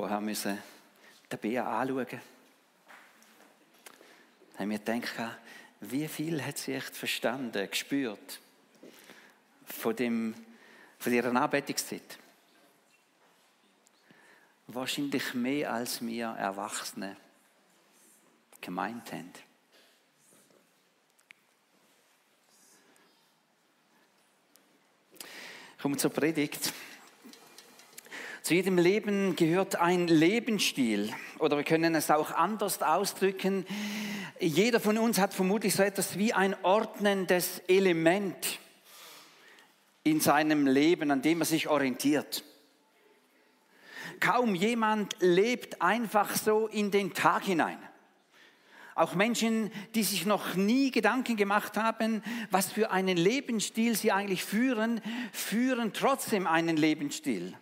vorher 0.00 0.22
müssen 0.22 0.58
den 1.30 1.38
Bär 1.38 1.66
anschauen. 1.66 2.06
Da 4.54 4.58
haben 4.58 4.70
wir 4.70 4.78
gedacht, 4.78 5.38
wie 5.80 6.08
viel 6.08 6.42
hat 6.42 6.56
sie 6.56 6.72
echt 6.72 6.96
verstanden, 6.96 7.68
gespürt 7.68 8.40
von, 9.66 9.94
dem, 9.94 10.34
von 10.98 11.12
ihrer 11.12 11.34
Anbetungszeit? 11.36 12.18
Wahrscheinlich 14.68 15.34
mehr 15.34 15.70
als 15.70 16.00
wir 16.00 16.28
Erwachsene 16.28 17.18
gemeint 18.62 19.12
haben. 19.12 19.34
Kommen 25.78 25.94
wir 25.94 25.98
zur 25.98 26.10
Predigt. 26.10 26.72
Zu 28.42 28.54
jedem 28.54 28.78
Leben 28.78 29.36
gehört 29.36 29.76
ein 29.76 30.08
Lebensstil. 30.08 31.12
Oder 31.38 31.58
wir 31.58 31.64
können 31.64 31.94
es 31.94 32.10
auch 32.10 32.30
anders 32.30 32.80
ausdrücken. 32.80 33.66
Jeder 34.40 34.80
von 34.80 34.96
uns 34.96 35.18
hat 35.18 35.34
vermutlich 35.34 35.74
so 35.74 35.82
etwas 35.82 36.16
wie 36.16 36.32
ein 36.32 36.56
ordnendes 36.62 37.58
Element 37.68 38.58
in 40.04 40.20
seinem 40.20 40.66
Leben, 40.66 41.10
an 41.10 41.20
dem 41.20 41.40
er 41.42 41.44
sich 41.44 41.68
orientiert. 41.68 42.42
Kaum 44.20 44.54
jemand 44.54 45.16
lebt 45.20 45.82
einfach 45.82 46.34
so 46.34 46.66
in 46.66 46.90
den 46.90 47.12
Tag 47.12 47.44
hinein. 47.44 47.78
Auch 48.94 49.14
Menschen, 49.14 49.70
die 49.94 50.02
sich 50.02 50.24
noch 50.24 50.54
nie 50.54 50.90
Gedanken 50.90 51.36
gemacht 51.36 51.76
haben, 51.76 52.22
was 52.50 52.72
für 52.72 52.90
einen 52.90 53.18
Lebensstil 53.18 53.96
sie 53.96 54.12
eigentlich 54.12 54.44
führen, 54.44 55.02
führen 55.32 55.92
trotzdem 55.92 56.46
einen 56.46 56.78
Lebensstil 56.78 57.54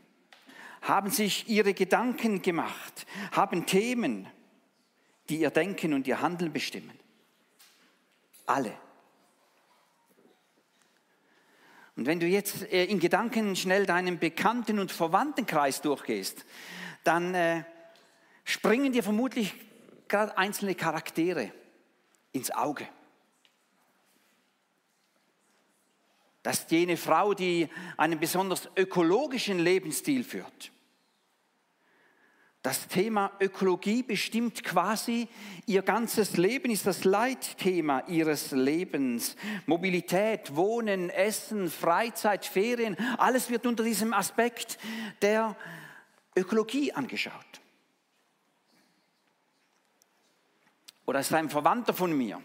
haben 0.82 1.10
sich 1.10 1.48
ihre 1.48 1.74
Gedanken 1.74 2.42
gemacht, 2.42 3.06
haben 3.32 3.66
Themen, 3.66 4.28
die 5.28 5.40
ihr 5.40 5.50
Denken 5.50 5.92
und 5.92 6.06
ihr 6.06 6.20
Handeln 6.20 6.52
bestimmen. 6.52 6.98
Alle. 8.46 8.74
Und 11.96 12.06
wenn 12.06 12.20
du 12.20 12.26
jetzt 12.26 12.62
äh, 12.72 12.84
in 12.84 13.00
Gedanken 13.00 13.56
schnell 13.56 13.84
deinen 13.84 14.18
Bekannten- 14.18 14.78
und 14.78 14.92
Verwandtenkreis 14.92 15.82
durchgehst, 15.82 16.44
dann 17.02 17.34
äh, 17.34 17.64
springen 18.44 18.92
dir 18.92 19.02
vermutlich 19.02 19.54
gerade 20.06 20.38
einzelne 20.38 20.74
Charaktere 20.74 21.52
ins 22.32 22.50
Auge. 22.50 22.88
Das 26.48 26.60
ist 26.60 26.70
jene 26.70 26.96
Frau, 26.96 27.34
die 27.34 27.68
einen 27.98 28.18
besonders 28.18 28.70
ökologischen 28.74 29.58
Lebensstil 29.58 30.24
führt. 30.24 30.72
Das 32.62 32.88
Thema 32.88 33.32
Ökologie 33.38 34.02
bestimmt 34.02 34.64
quasi 34.64 35.28
ihr 35.66 35.82
ganzes 35.82 36.38
Leben, 36.38 36.70
ist 36.70 36.86
das 36.86 37.04
Leitthema 37.04 38.02
ihres 38.06 38.52
Lebens. 38.52 39.36
Mobilität, 39.66 40.56
Wohnen, 40.56 41.10
Essen, 41.10 41.68
Freizeit, 41.68 42.46
Ferien, 42.46 42.96
alles 43.18 43.50
wird 43.50 43.66
unter 43.66 43.84
diesem 43.84 44.14
Aspekt 44.14 44.78
der 45.20 45.54
Ökologie 46.34 46.94
angeschaut. 46.94 47.60
Oder 51.04 51.20
ist 51.20 51.34
ein 51.34 51.50
Verwandter 51.50 51.92
von 51.92 52.16
mir, 52.16 52.40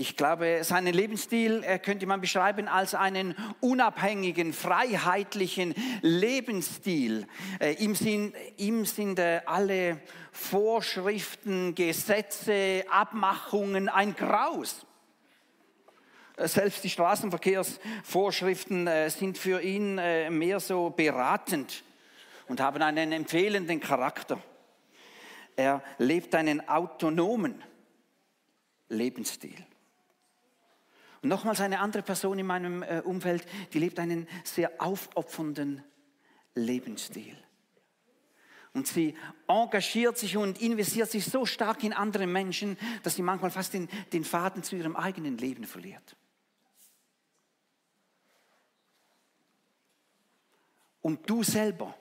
ich 0.00 0.16
glaube, 0.16 0.64
seinen 0.64 0.92
Lebensstil 0.94 1.62
äh, 1.62 1.78
könnte 1.78 2.06
man 2.06 2.22
beschreiben 2.22 2.68
als 2.68 2.94
einen 2.94 3.34
unabhängigen, 3.60 4.54
freiheitlichen 4.54 5.74
Lebensstil. 6.00 7.26
Äh, 7.60 7.72
ihm 7.72 7.94
sind, 7.94 8.34
ihm 8.56 8.86
sind 8.86 9.18
äh, 9.18 9.42
alle 9.44 10.00
Vorschriften, 10.32 11.74
Gesetze, 11.74 12.86
Abmachungen 12.88 13.90
ein 13.90 14.16
Graus. 14.16 14.86
Selbst 16.38 16.82
die 16.82 16.88
Straßenverkehrsvorschriften 16.88 18.88
sind 19.10 19.36
für 19.36 19.60
ihn 19.60 19.96
mehr 19.96 20.60
so 20.60 20.88
beratend 20.88 21.84
und 22.48 22.60
haben 22.60 22.80
einen 22.80 23.12
empfehlenden 23.12 23.80
Charakter. 23.80 24.42
Er 25.56 25.82
lebt 25.98 26.34
einen 26.34 26.66
autonomen 26.66 27.62
Lebensstil. 28.88 29.66
Und 31.22 31.28
nochmals 31.28 31.60
eine 31.60 31.80
andere 31.80 32.02
Person 32.02 32.38
in 32.38 32.46
meinem 32.46 32.82
äh, 32.82 33.00
Umfeld, 33.04 33.46
die 33.72 33.78
lebt 33.78 33.98
einen 33.98 34.26
sehr 34.44 34.72
aufopfernden 34.80 35.82
Lebensstil. 36.54 37.36
Und 38.72 38.86
sie 38.86 39.16
engagiert 39.48 40.16
sich 40.16 40.36
und 40.36 40.60
investiert 40.62 41.10
sich 41.10 41.24
so 41.24 41.44
stark 41.44 41.82
in 41.82 41.92
andere 41.92 42.26
Menschen, 42.26 42.78
dass 43.02 43.16
sie 43.16 43.22
manchmal 43.22 43.50
fast 43.50 43.74
den, 43.74 43.88
den 44.12 44.24
Faden 44.24 44.62
zu 44.62 44.76
ihrem 44.76 44.96
eigenen 44.96 45.38
Leben 45.38 45.64
verliert. 45.64 46.16
Und 51.02 51.28
du 51.28 51.42
selber, 51.42 51.96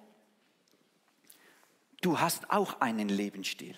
du 2.02 2.20
hast 2.20 2.52
auch 2.52 2.82
einen 2.82 3.10
Lebensstil. 3.10 3.76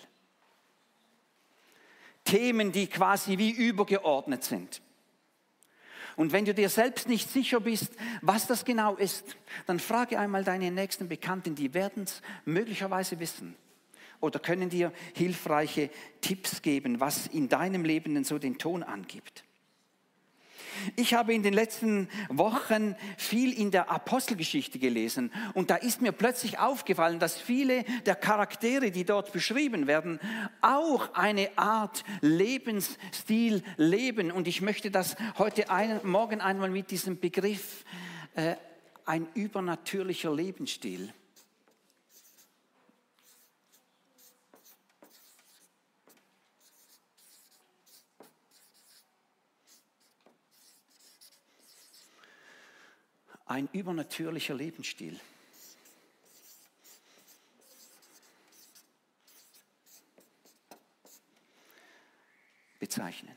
Themen, 2.24 2.72
die 2.72 2.88
quasi 2.88 3.38
wie 3.38 3.50
übergeordnet 3.50 4.44
sind. 4.44 4.82
Und 6.16 6.32
wenn 6.32 6.44
du 6.44 6.54
dir 6.54 6.68
selbst 6.68 7.08
nicht 7.08 7.30
sicher 7.30 7.60
bist, 7.60 7.92
was 8.20 8.46
das 8.46 8.64
genau 8.64 8.96
ist, 8.96 9.36
dann 9.66 9.80
frage 9.80 10.18
einmal 10.18 10.44
deine 10.44 10.70
nächsten 10.70 11.08
Bekannten, 11.08 11.54
die 11.54 11.74
werden 11.74 12.04
es 12.04 12.22
möglicherweise 12.44 13.18
wissen 13.20 13.56
oder 14.20 14.38
können 14.38 14.70
dir 14.70 14.92
hilfreiche 15.14 15.90
Tipps 16.20 16.62
geben, 16.62 17.00
was 17.00 17.26
in 17.26 17.48
deinem 17.48 17.84
Leben 17.84 18.14
denn 18.14 18.24
so 18.24 18.38
den 18.38 18.58
Ton 18.58 18.82
angibt. 18.82 19.44
Ich 20.96 21.14
habe 21.14 21.34
in 21.34 21.42
den 21.42 21.54
letzten 21.54 22.08
Wochen 22.28 22.94
viel 23.16 23.52
in 23.52 23.70
der 23.70 23.90
Apostelgeschichte 23.90 24.78
gelesen 24.78 25.32
und 25.54 25.70
da 25.70 25.76
ist 25.76 26.02
mir 26.02 26.12
plötzlich 26.12 26.58
aufgefallen, 26.58 27.18
dass 27.18 27.40
viele 27.40 27.84
der 28.06 28.14
Charaktere, 28.14 28.90
die 28.90 29.04
dort 29.04 29.32
beschrieben 29.32 29.86
werden, 29.86 30.20
auch 30.60 31.14
eine 31.14 31.50
Art 31.56 32.04
Lebensstil 32.20 33.62
leben. 33.76 34.30
Und 34.30 34.48
ich 34.48 34.60
möchte 34.60 34.90
das 34.90 35.16
heute 35.38 35.70
ein, 35.70 36.00
morgen 36.04 36.40
einmal 36.40 36.70
mit 36.70 36.90
diesem 36.90 37.18
Begriff 37.18 37.84
äh, 38.34 38.56
ein 39.04 39.26
übernatürlicher 39.34 40.34
Lebensstil 40.34 41.12
ein 53.52 53.68
übernatürlicher 53.72 54.54
Lebensstil. 54.54 55.20
bezeichnen. 62.80 63.36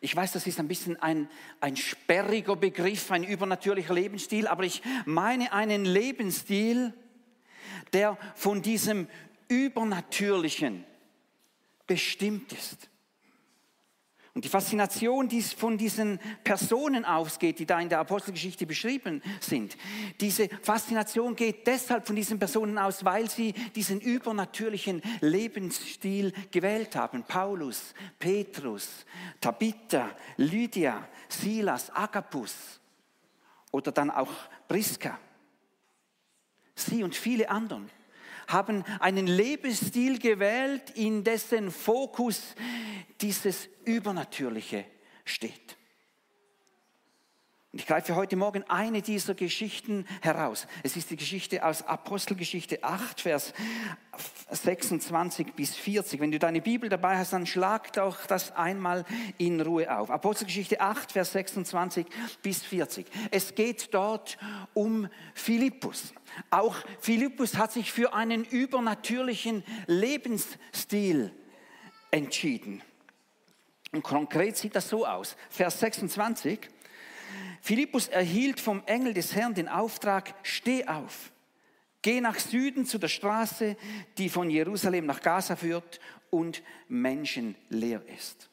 Ich 0.00 0.14
weiß, 0.14 0.32
das 0.32 0.46
ist 0.46 0.60
ein 0.60 0.68
bisschen 0.68 1.00
ein, 1.00 1.26
ein 1.58 1.74
sperriger 1.74 2.54
Begriff, 2.54 3.10
ein 3.10 3.24
übernatürlicher 3.24 3.94
Lebensstil, 3.94 4.46
aber 4.46 4.64
ich 4.64 4.82
meine 5.06 5.52
einen 5.54 5.86
Lebensstil, 5.86 6.92
der 7.94 8.18
von 8.34 8.60
diesem 8.60 9.08
Übernatürlichen 9.48 10.84
bestimmt 11.86 12.52
ist. 12.52 12.90
Und 14.36 14.44
die 14.44 14.50
Faszination, 14.50 15.30
die 15.30 15.40
von 15.40 15.78
diesen 15.78 16.20
Personen 16.44 17.06
ausgeht, 17.06 17.58
die 17.58 17.64
da 17.64 17.80
in 17.80 17.88
der 17.88 18.00
Apostelgeschichte 18.00 18.66
beschrieben 18.66 19.22
sind, 19.40 19.78
diese 20.20 20.50
Faszination 20.60 21.34
geht 21.34 21.66
deshalb 21.66 22.06
von 22.06 22.14
diesen 22.14 22.38
Personen 22.38 22.76
aus, 22.76 23.02
weil 23.02 23.30
sie 23.30 23.54
diesen 23.74 23.98
übernatürlichen 23.98 25.00
Lebensstil 25.22 26.34
gewählt 26.50 26.96
haben. 26.96 27.22
Paulus, 27.22 27.94
Petrus, 28.18 29.06
Tabitha, 29.40 30.10
Lydia, 30.36 31.08
Silas, 31.30 31.90
Agapus 31.96 32.78
oder 33.70 33.90
dann 33.90 34.10
auch 34.10 34.32
Priska. 34.68 35.18
Sie 36.74 37.02
und 37.02 37.14
viele 37.14 37.48
anderen 37.48 37.88
haben 38.46 38.84
einen 39.00 39.26
Lebensstil 39.26 40.18
gewählt, 40.18 40.90
in 40.94 41.24
dessen 41.24 41.70
Fokus 41.70 42.54
dieses 43.20 43.68
Übernatürliche 43.84 44.84
steht. 45.24 45.76
Und 47.76 47.80
ich 47.82 47.88
greife 47.88 48.16
heute 48.16 48.36
Morgen 48.36 48.64
eine 48.70 49.02
dieser 49.02 49.34
Geschichten 49.34 50.06
heraus. 50.22 50.66
Es 50.82 50.96
ist 50.96 51.10
die 51.10 51.16
Geschichte 51.16 51.62
aus 51.62 51.82
Apostelgeschichte 51.82 52.82
8, 52.82 53.20
Vers 53.20 53.52
26 54.50 55.52
bis 55.52 55.76
40. 55.76 56.18
Wenn 56.18 56.30
du 56.30 56.38
deine 56.38 56.62
Bibel 56.62 56.88
dabei 56.88 57.18
hast, 57.18 57.34
dann 57.34 57.44
schlag 57.44 57.92
doch 57.92 58.24
das 58.24 58.52
einmal 58.52 59.04
in 59.36 59.60
Ruhe 59.60 59.94
auf. 59.94 60.10
Apostelgeschichte 60.10 60.80
8, 60.80 61.12
Vers 61.12 61.32
26 61.32 62.06
bis 62.40 62.62
40. 62.62 63.04
Es 63.30 63.54
geht 63.54 63.92
dort 63.92 64.38
um 64.72 65.10
Philippus. 65.34 66.14
Auch 66.48 66.76
Philippus 67.00 67.58
hat 67.58 67.72
sich 67.72 67.92
für 67.92 68.14
einen 68.14 68.46
übernatürlichen 68.46 69.64
Lebensstil 69.86 71.30
entschieden. 72.10 72.80
Und 73.92 74.02
konkret 74.02 74.56
sieht 74.56 74.74
das 74.74 74.88
so 74.88 75.06
aus. 75.06 75.36
Vers 75.50 75.80
26. 75.80 76.70
Philippus 77.66 78.06
erhielt 78.06 78.60
vom 78.60 78.84
Engel 78.86 79.12
des 79.12 79.34
Herrn 79.34 79.52
den 79.52 79.68
Auftrag, 79.68 80.34
steh 80.44 80.86
auf, 80.86 81.32
geh 82.00 82.20
nach 82.20 82.38
Süden 82.38 82.86
zu 82.86 82.96
der 82.96 83.08
Straße, 83.08 83.76
die 84.18 84.28
von 84.28 84.50
Jerusalem 84.50 85.04
nach 85.06 85.20
Gaza 85.20 85.56
führt 85.56 85.98
und 86.30 86.62
menschenleer 86.86 88.02
ist. 88.16 88.48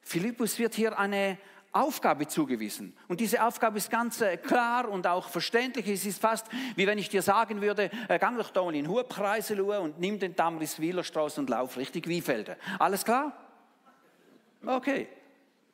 Philippus 0.00 0.58
wird 0.58 0.74
hier 0.74 0.98
eine 0.98 1.36
Aufgabe 1.72 2.26
zugewiesen. 2.26 2.96
Und 3.08 3.20
diese 3.20 3.44
Aufgabe 3.44 3.76
ist 3.76 3.90
ganz 3.90 4.22
äh, 4.22 4.38
klar 4.38 4.88
und 4.88 5.06
auch 5.06 5.28
verständlich. 5.28 5.86
Es 5.86 6.06
ist 6.06 6.18
fast 6.18 6.46
wie 6.76 6.86
wenn 6.86 6.96
ich 6.96 7.10
dir 7.10 7.20
sagen 7.20 7.60
würde, 7.60 7.90
äh, 8.08 8.18
gang 8.18 8.38
doch 8.38 8.48
da 8.48 8.66
in 8.68 8.72
den 8.72 8.88
Hubkreisel 8.88 9.60
und 9.60 10.00
nimm 10.00 10.18
den 10.18 10.34
Damriswiler 10.34 11.04
Strauß 11.04 11.36
und 11.36 11.50
lauf 11.50 11.76
richtig 11.76 12.08
Wiefelde. 12.08 12.56
Alles 12.78 13.04
klar? 13.04 13.36
Okay, 14.64 15.08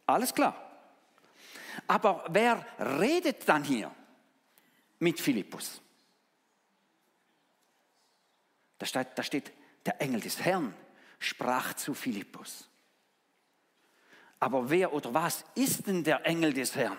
alles 0.05 0.35
klar. 0.35 0.63
Aber 1.87 2.25
wer 2.29 2.65
redet 2.79 3.49
dann 3.49 3.65
hier 3.65 3.95
mit 4.99 5.21
Philippus? 5.21 5.81
Da 8.79 8.87
steht, 8.87 9.09
da 9.15 9.23
steht, 9.23 9.53
der 9.85 10.01
Engel 10.01 10.21
des 10.21 10.41
Herrn 10.41 10.75
sprach 11.19 11.75
zu 11.75 11.95
Philippus. 11.95 12.69
Aber 14.41 14.69
wer 14.69 14.93
oder 14.93 15.13
was 15.13 15.45
ist 15.55 15.87
denn 15.87 16.05
der 16.05 16.25
Engel 16.27 16.53
des 16.53 16.75
Herrn? 16.75 16.99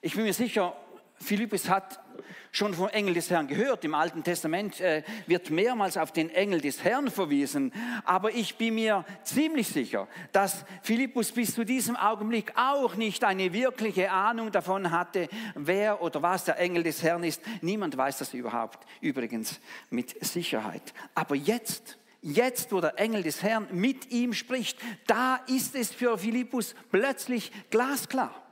Ich 0.00 0.14
bin 0.14 0.24
mir 0.24 0.34
sicher, 0.34 0.76
Philippus 1.16 1.68
hat 1.68 2.03
schon 2.52 2.74
vom 2.74 2.88
Engel 2.88 3.14
des 3.14 3.30
Herrn 3.30 3.48
gehört. 3.48 3.84
Im 3.84 3.94
Alten 3.94 4.22
Testament 4.22 4.80
äh, 4.80 5.02
wird 5.26 5.50
mehrmals 5.50 5.96
auf 5.96 6.12
den 6.12 6.30
Engel 6.30 6.60
des 6.60 6.84
Herrn 6.84 7.10
verwiesen. 7.10 7.72
Aber 8.04 8.32
ich 8.32 8.56
bin 8.56 8.76
mir 8.76 9.04
ziemlich 9.22 9.68
sicher, 9.68 10.08
dass 10.32 10.64
Philippus 10.82 11.32
bis 11.32 11.54
zu 11.54 11.64
diesem 11.64 11.96
Augenblick 11.96 12.52
auch 12.56 12.94
nicht 12.94 13.24
eine 13.24 13.52
wirkliche 13.52 14.10
Ahnung 14.10 14.52
davon 14.52 14.90
hatte, 14.90 15.28
wer 15.54 16.00
oder 16.02 16.22
was 16.22 16.44
der 16.44 16.58
Engel 16.58 16.82
des 16.82 17.02
Herrn 17.02 17.24
ist. 17.24 17.42
Niemand 17.60 17.96
weiß 17.96 18.18
das 18.18 18.34
überhaupt, 18.34 18.86
übrigens 19.00 19.60
mit 19.90 20.24
Sicherheit. 20.24 20.94
Aber 21.14 21.34
jetzt, 21.34 21.98
jetzt, 22.22 22.72
wo 22.72 22.80
der 22.80 22.98
Engel 22.98 23.22
des 23.22 23.42
Herrn 23.42 23.66
mit 23.72 24.10
ihm 24.10 24.32
spricht, 24.32 24.78
da 25.06 25.40
ist 25.46 25.74
es 25.74 25.92
für 25.92 26.18
Philippus 26.18 26.74
plötzlich 26.90 27.50
glasklar. 27.70 28.43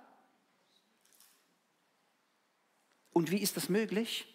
Und 3.12 3.30
wie 3.30 3.38
ist 3.38 3.56
das 3.56 3.68
möglich? 3.68 4.26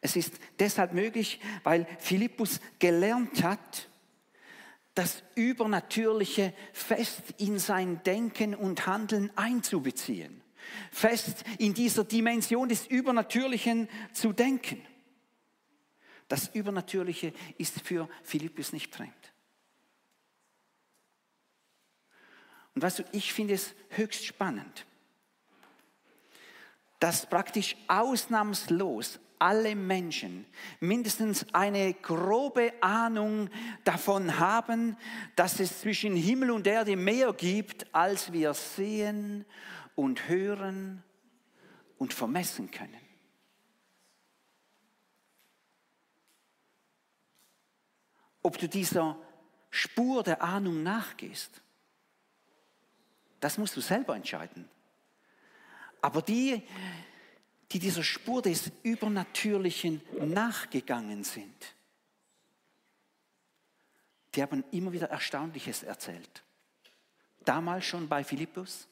Es 0.00 0.16
ist 0.16 0.34
deshalb 0.58 0.92
möglich, 0.92 1.40
weil 1.62 1.86
Philippus 1.98 2.60
gelernt 2.78 3.42
hat, 3.42 3.88
das 4.94 5.22
Übernatürliche 5.36 6.52
fest 6.72 7.22
in 7.38 7.58
sein 7.58 8.02
Denken 8.02 8.54
und 8.54 8.86
Handeln 8.86 9.30
einzubeziehen, 9.36 10.42
fest 10.90 11.44
in 11.58 11.72
dieser 11.72 12.04
Dimension 12.04 12.68
des 12.68 12.86
Übernatürlichen 12.86 13.88
zu 14.12 14.32
denken. 14.32 14.82
Das 16.28 16.48
Übernatürliche 16.48 17.32
ist 17.56 17.80
für 17.80 18.08
Philippus 18.22 18.72
nicht 18.72 18.94
fremd. 18.94 19.32
Und 22.74 22.82
weißt 22.82 23.00
du, 23.00 23.04
ich 23.12 23.32
finde 23.32 23.54
es 23.54 23.74
höchst 23.90 24.24
spannend 24.24 24.86
dass 27.02 27.26
praktisch 27.26 27.76
ausnahmslos 27.88 29.18
alle 29.40 29.74
Menschen 29.74 30.46
mindestens 30.78 31.44
eine 31.52 31.94
grobe 31.94 32.72
Ahnung 32.80 33.50
davon 33.82 34.38
haben, 34.38 34.96
dass 35.34 35.58
es 35.58 35.80
zwischen 35.80 36.14
Himmel 36.14 36.52
und 36.52 36.64
Erde 36.64 36.94
mehr 36.94 37.32
gibt, 37.32 37.92
als 37.92 38.32
wir 38.32 38.54
sehen 38.54 39.44
und 39.96 40.28
hören 40.28 41.02
und 41.98 42.14
vermessen 42.14 42.70
können. 42.70 43.00
Ob 48.42 48.58
du 48.58 48.68
dieser 48.68 49.18
Spur 49.70 50.22
der 50.22 50.40
Ahnung 50.40 50.84
nachgehst, 50.84 51.62
das 53.40 53.58
musst 53.58 53.76
du 53.76 53.80
selber 53.80 54.14
entscheiden. 54.14 54.68
Aber 56.02 56.20
die, 56.20 56.60
die 57.70 57.78
dieser 57.78 58.02
Spur 58.02 58.42
des 58.42 58.70
Übernatürlichen 58.82 60.02
nachgegangen 60.20 61.24
sind, 61.24 61.74
die 64.34 64.42
haben 64.42 64.64
immer 64.72 64.92
wieder 64.92 65.08
Erstaunliches 65.08 65.82
erzählt. 65.82 66.42
Damals 67.44 67.84
schon 67.84 68.08
bei 68.08 68.24
Philippus, 68.24 68.88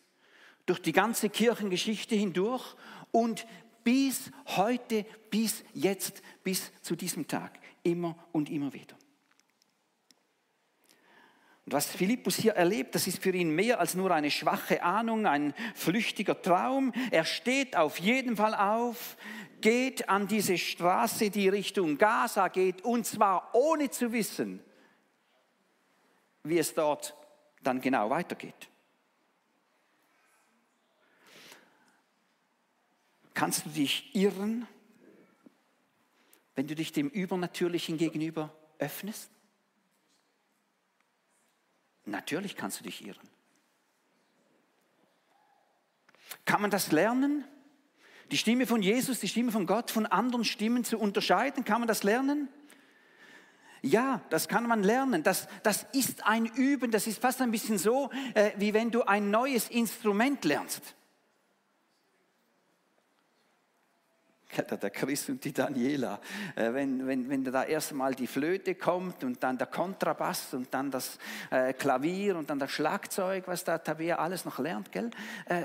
durch 0.67 0.81
die 0.81 0.93
ganze 0.93 1.29
Kirchengeschichte 1.29 2.15
hindurch 2.15 2.77
und 3.11 3.47
bis 3.83 4.31
heute, 4.47 5.05
bis 5.31 5.65
jetzt, 5.75 6.23
bis 6.45 6.71
zu 6.83 6.95
diesem 6.95 7.27
Tag, 7.27 7.59
immer 7.83 8.17
und 8.33 8.51
immer 8.51 8.73
wieder. 8.73 9.00
Und 11.71 11.75
was 11.75 11.87
Philippus 11.87 12.35
hier 12.35 12.55
erlebt, 12.55 12.97
das 12.97 13.07
ist 13.07 13.23
für 13.23 13.31
ihn 13.31 13.55
mehr 13.55 13.79
als 13.79 13.95
nur 13.95 14.11
eine 14.11 14.33
schwache 14.33 14.83
Ahnung, 14.83 15.25
ein 15.25 15.55
flüchtiger 15.77 16.43
Traum. 16.43 16.93
Er 17.13 17.25
steht 17.25 17.77
auf 17.77 17.99
jeden 17.99 18.35
Fall 18.35 18.57
auf, 18.57 19.17
geht 19.61 20.09
an 20.09 20.27
diese 20.27 20.59
Straße, 20.59 21.31
die 21.31 21.49
Richtung 21.49 21.97
Gaza 21.97 22.49
geht, 22.49 22.83
und 22.83 23.07
zwar 23.07 23.55
ohne 23.55 23.89
zu 23.89 24.11
wissen, 24.11 24.59
wie 26.43 26.59
es 26.59 26.75
dort 26.75 27.15
dann 27.63 27.81
genau 27.81 28.11
weitergeht. 28.11 28.69
Kannst 33.33 33.67
du 33.67 33.71
dich 33.71 34.13
irren, 34.13 34.67
wenn 36.57 36.67
du 36.67 36.75
dich 36.75 36.91
dem 36.91 37.11
Übernatürlichen 37.11 37.97
gegenüber 37.97 38.53
öffnest? 38.81 39.31
Natürlich 42.11 42.57
kannst 42.57 42.81
du 42.81 42.85
dich 42.85 43.05
irren. 43.07 43.29
Kann 46.45 46.61
man 46.61 46.71
das 46.71 46.93
lernen? 46.93 47.45
Die 48.31 48.37
Stimme 48.37 48.67
von 48.67 48.83
Jesus, 48.83 49.21
die 49.21 49.29
Stimme 49.29 49.51
von 49.53 49.67
Gott 49.67 49.91
von 49.91 50.07
anderen 50.07 50.45
Stimmen 50.45 50.85
zu 50.85 50.99
unterscheiden, 50.99 51.65
kann 51.65 51.81
man 51.81 51.89
das 51.89 52.03
lernen? 52.03 52.49
Ja, 53.83 54.21
das 54.29 54.47
kann 54.49 54.67
man 54.67 54.83
lernen. 54.83 55.23
Das, 55.23 55.49
das 55.63 55.87
ist 55.93 56.27
ein 56.27 56.47
Üben. 56.47 56.91
Das 56.91 57.07
ist 57.07 57.21
fast 57.21 57.41
ein 57.41 57.51
bisschen 57.51 57.79
so, 57.79 58.11
äh, 58.35 58.51
wie 58.57 58.75
wenn 58.75 58.91
du 58.91 59.03
ein 59.03 59.31
neues 59.31 59.69
Instrument 59.69 60.45
lernst. 60.45 60.95
Der 64.57 64.91
Chris 64.91 65.29
und 65.29 65.45
die 65.45 65.53
Daniela, 65.53 66.21
äh, 66.57 66.73
wenn, 66.73 67.07
wenn, 67.07 67.29
wenn 67.29 67.45
da 67.45 67.65
erst 67.65 67.93
mal 67.93 68.15
die 68.15 68.27
Flöte 68.27 68.75
kommt 68.75 69.25
und 69.25 69.43
dann 69.43 69.59
der 69.59 69.67
Kontrabass 69.67 70.55
und 70.55 70.73
dann 70.73 70.91
das 70.91 71.19
äh, 71.51 71.73
Klavier 71.73 72.37
und 72.37 72.51
dann 72.51 72.59
das 72.59 72.71
Schlagzeug, 72.71 73.45
was 73.47 73.65
da 73.65 73.79
Tabea 73.79 74.17
alles 74.17 74.45
noch 74.45 74.59
lernt, 74.59 74.93
gell? 74.93 75.11
Äh, 75.47 75.63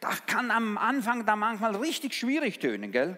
das 0.00 0.26
kann 0.26 0.50
am 0.50 0.78
Anfang 0.78 1.26
da 1.26 1.36
manchmal 1.36 1.74
richtig 1.76 2.14
schwierig 2.14 2.58
tönen, 2.58 2.92
gell? 2.92 3.16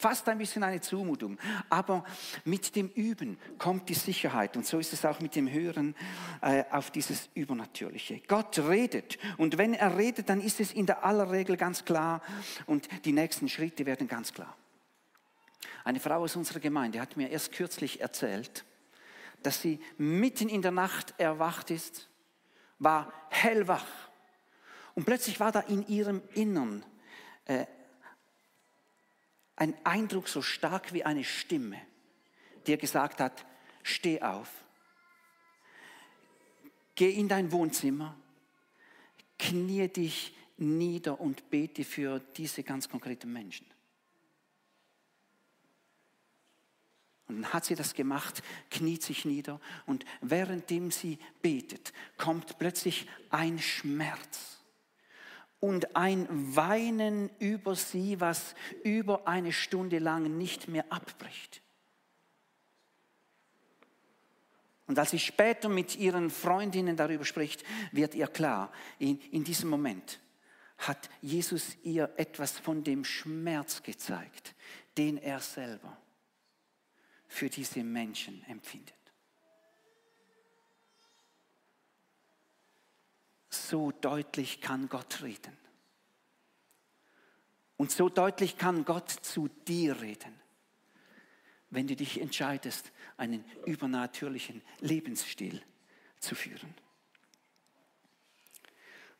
Fast 0.00 0.26
ein 0.30 0.38
bisschen 0.38 0.62
eine 0.62 0.80
Zumutung. 0.80 1.36
Aber 1.68 2.04
mit 2.46 2.74
dem 2.74 2.88
Üben 2.88 3.38
kommt 3.58 3.90
die 3.90 3.94
Sicherheit. 3.94 4.56
Und 4.56 4.64
so 4.64 4.78
ist 4.78 4.94
es 4.94 5.04
auch 5.04 5.20
mit 5.20 5.36
dem 5.36 5.46
Hören 5.52 5.94
äh, 6.40 6.64
auf 6.70 6.90
dieses 6.90 7.28
Übernatürliche. 7.34 8.22
Gott 8.26 8.58
redet. 8.60 9.18
Und 9.36 9.58
wenn 9.58 9.74
er 9.74 9.98
redet, 9.98 10.30
dann 10.30 10.40
ist 10.40 10.58
es 10.58 10.72
in 10.72 10.86
der 10.86 11.04
aller 11.04 11.30
Regel 11.30 11.58
ganz 11.58 11.84
klar. 11.84 12.22
Und 12.64 12.88
die 13.04 13.12
nächsten 13.12 13.46
Schritte 13.46 13.84
werden 13.84 14.08
ganz 14.08 14.32
klar. 14.32 14.56
Eine 15.84 16.00
Frau 16.00 16.22
aus 16.22 16.34
unserer 16.34 16.60
Gemeinde 16.60 16.98
hat 16.98 17.18
mir 17.18 17.28
erst 17.28 17.52
kürzlich 17.52 18.00
erzählt, 18.00 18.64
dass 19.42 19.60
sie 19.60 19.80
mitten 19.98 20.48
in 20.48 20.62
der 20.62 20.70
Nacht 20.70 21.12
erwacht 21.18 21.70
ist, 21.70 22.08
war 22.78 23.12
hellwach. 23.28 23.84
Und 24.94 25.04
plötzlich 25.04 25.40
war 25.40 25.52
da 25.52 25.60
in 25.60 25.86
ihrem 25.88 26.22
Innern 26.32 26.86
äh, 27.44 27.66
ein 29.60 29.74
Eindruck 29.84 30.26
so 30.26 30.40
stark 30.40 30.94
wie 30.94 31.04
eine 31.04 31.22
Stimme, 31.22 31.78
die 32.66 32.78
gesagt 32.78 33.20
hat, 33.20 33.44
steh 33.82 34.22
auf, 34.22 34.48
geh 36.94 37.10
in 37.10 37.28
dein 37.28 37.52
Wohnzimmer, 37.52 38.16
knie 39.38 39.86
dich 39.88 40.34
nieder 40.56 41.20
und 41.20 41.50
bete 41.50 41.84
für 41.84 42.20
diese 42.38 42.62
ganz 42.62 42.88
konkreten 42.88 43.30
Menschen. 43.30 43.66
Und 47.28 47.42
dann 47.42 47.52
hat 47.52 47.66
sie 47.66 47.74
das 47.74 47.92
gemacht, 47.92 48.42
kniet 48.70 49.02
sich 49.02 49.26
nieder 49.26 49.60
und 49.84 50.06
währenddem 50.22 50.90
sie 50.90 51.18
betet, 51.42 51.92
kommt 52.16 52.58
plötzlich 52.58 53.06
ein 53.28 53.58
Schmerz 53.58 54.59
und 55.60 55.94
ein 55.94 56.26
Weinen 56.56 57.30
über 57.38 57.74
sie, 57.76 58.18
was 58.20 58.54
über 58.82 59.28
eine 59.28 59.52
Stunde 59.52 59.98
lang 59.98 60.36
nicht 60.38 60.68
mehr 60.68 60.86
abbricht. 60.90 61.62
Und 64.86 64.98
als 64.98 65.10
sie 65.10 65.20
später 65.20 65.68
mit 65.68 65.96
ihren 65.96 66.30
Freundinnen 66.30 66.96
darüber 66.96 67.24
spricht, 67.24 67.62
wird 67.92 68.14
ihr 68.14 68.26
klar, 68.26 68.72
in, 68.98 69.20
in 69.30 69.44
diesem 69.44 69.70
Moment 69.70 70.18
hat 70.78 71.10
Jesus 71.20 71.76
ihr 71.84 72.10
etwas 72.16 72.58
von 72.58 72.82
dem 72.82 73.04
Schmerz 73.04 73.82
gezeigt, 73.82 74.54
den 74.96 75.18
er 75.18 75.40
selber 75.40 75.96
für 77.28 77.48
diese 77.48 77.84
Menschen 77.84 78.42
empfindet. 78.48 78.99
So 83.50 83.90
deutlich 83.90 84.60
kann 84.60 84.88
Gott 84.88 85.22
reden. 85.22 85.56
Und 87.76 87.90
so 87.90 88.08
deutlich 88.08 88.56
kann 88.56 88.84
Gott 88.84 89.10
zu 89.10 89.48
dir 89.66 90.00
reden, 90.00 90.40
wenn 91.70 91.86
du 91.86 91.96
dich 91.96 92.20
entscheidest, 92.20 92.92
einen 93.16 93.44
übernatürlichen 93.66 94.62
Lebensstil 94.80 95.62
zu 96.18 96.34
führen. 96.34 96.74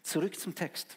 Zurück 0.03 0.39
zum 0.39 0.55
Text. 0.55 0.97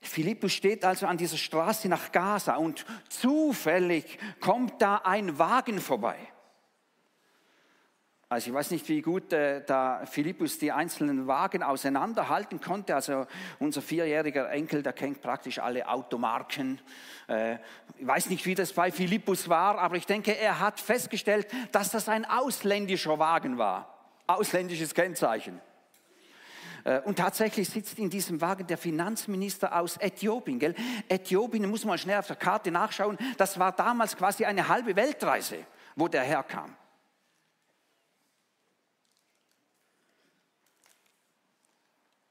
Philippus 0.00 0.52
steht 0.52 0.84
also 0.84 1.06
an 1.06 1.18
dieser 1.18 1.36
Straße 1.36 1.88
nach 1.88 2.10
Gaza 2.10 2.56
und 2.56 2.86
zufällig 3.08 4.18
kommt 4.40 4.80
da 4.80 4.96
ein 5.04 5.38
Wagen 5.38 5.78
vorbei. 5.78 6.16
Also 8.32 8.50
ich 8.50 8.54
weiß 8.54 8.70
nicht, 8.70 8.88
wie 8.88 9.02
gut 9.02 9.32
äh, 9.32 9.60
da 9.66 10.06
Philippus 10.06 10.56
die 10.56 10.70
einzelnen 10.70 11.26
Wagen 11.26 11.64
auseinanderhalten 11.64 12.60
konnte. 12.60 12.94
Also 12.94 13.26
unser 13.58 13.82
vierjähriger 13.82 14.48
Enkel, 14.52 14.84
der 14.84 14.92
kennt 14.92 15.20
praktisch 15.20 15.58
alle 15.58 15.88
Automarken. 15.88 16.80
Äh, 17.26 17.54
ich 17.98 18.06
weiß 18.06 18.30
nicht, 18.30 18.46
wie 18.46 18.54
das 18.54 18.72
bei 18.72 18.92
Philippus 18.92 19.48
war, 19.48 19.80
aber 19.80 19.96
ich 19.96 20.06
denke, 20.06 20.38
er 20.38 20.60
hat 20.60 20.78
festgestellt, 20.78 21.48
dass 21.72 21.90
das 21.90 22.08
ein 22.08 22.24
ausländischer 22.24 23.18
Wagen 23.18 23.58
war. 23.58 23.92
Ausländisches 24.28 24.94
Kennzeichen. 24.94 25.60
Äh, 26.84 27.00
und 27.00 27.18
tatsächlich 27.18 27.68
sitzt 27.68 27.98
in 27.98 28.10
diesem 28.10 28.40
Wagen 28.40 28.64
der 28.64 28.78
Finanzminister 28.78 29.76
aus 29.76 29.96
Äthiopien. 29.96 30.60
Gell? 30.60 30.76
Äthiopien, 31.08 31.68
muss 31.68 31.84
man 31.84 31.98
schnell 31.98 32.20
auf 32.20 32.28
der 32.28 32.36
Karte 32.36 32.70
nachschauen, 32.70 33.18
das 33.38 33.58
war 33.58 33.72
damals 33.72 34.16
quasi 34.16 34.44
eine 34.44 34.68
halbe 34.68 34.94
Weltreise, 34.94 35.64
wo 35.96 36.06
der 36.06 36.22
herkam. 36.22 36.76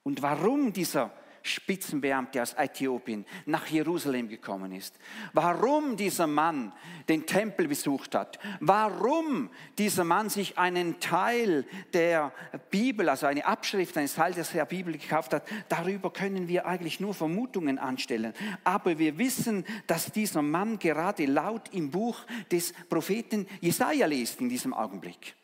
Und 0.10 0.24
warum 0.24 0.74
dieser 0.74 1.12
Spitzenbeamte 1.44 2.42
aus 2.42 2.56
Äthiopien 2.58 3.28
nach 3.46 3.68
Jerusalem 3.68 4.28
gekommen 4.28 4.72
ist, 4.72 4.96
warum 5.34 5.98
dieser 5.98 6.26
Mann 6.26 6.74
den 7.08 7.28
Tempel 7.28 7.68
besucht 7.68 8.16
hat, 8.16 8.40
warum 8.60 9.52
dieser 9.78 10.04
Mann 10.06 10.32
sich 10.32 10.58
einen 10.58 11.00
Teil 11.00 11.68
der 11.94 12.34
Bibel, 12.72 13.08
also 13.08 13.28
eine 13.28 13.46
Abschrift 13.46 13.96
eines 14.00 14.16
Teils 14.16 14.52
der 14.52 14.66
Bibel 14.66 14.98
gekauft 14.98 15.32
hat, 15.32 15.44
darüber 15.70 16.12
können 16.12 16.48
wir 16.48 16.66
eigentlich 16.66 17.00
nur 17.00 17.14
Vermutungen 17.14 17.78
anstellen. 17.78 18.34
Aber 18.64 18.98
wir 18.98 19.20
wissen, 19.20 19.64
dass 19.86 20.12
dieser 20.12 20.42
Mann 20.42 20.80
gerade 20.80 21.28
laut 21.28 21.72
im 21.72 21.92
Buch 21.92 22.22
des 22.52 22.74
Propheten 22.90 23.46
Jesaja 23.62 24.08
liest 24.08 24.42
in 24.42 24.50
diesem 24.50 24.74
Augenblick. 24.74 25.36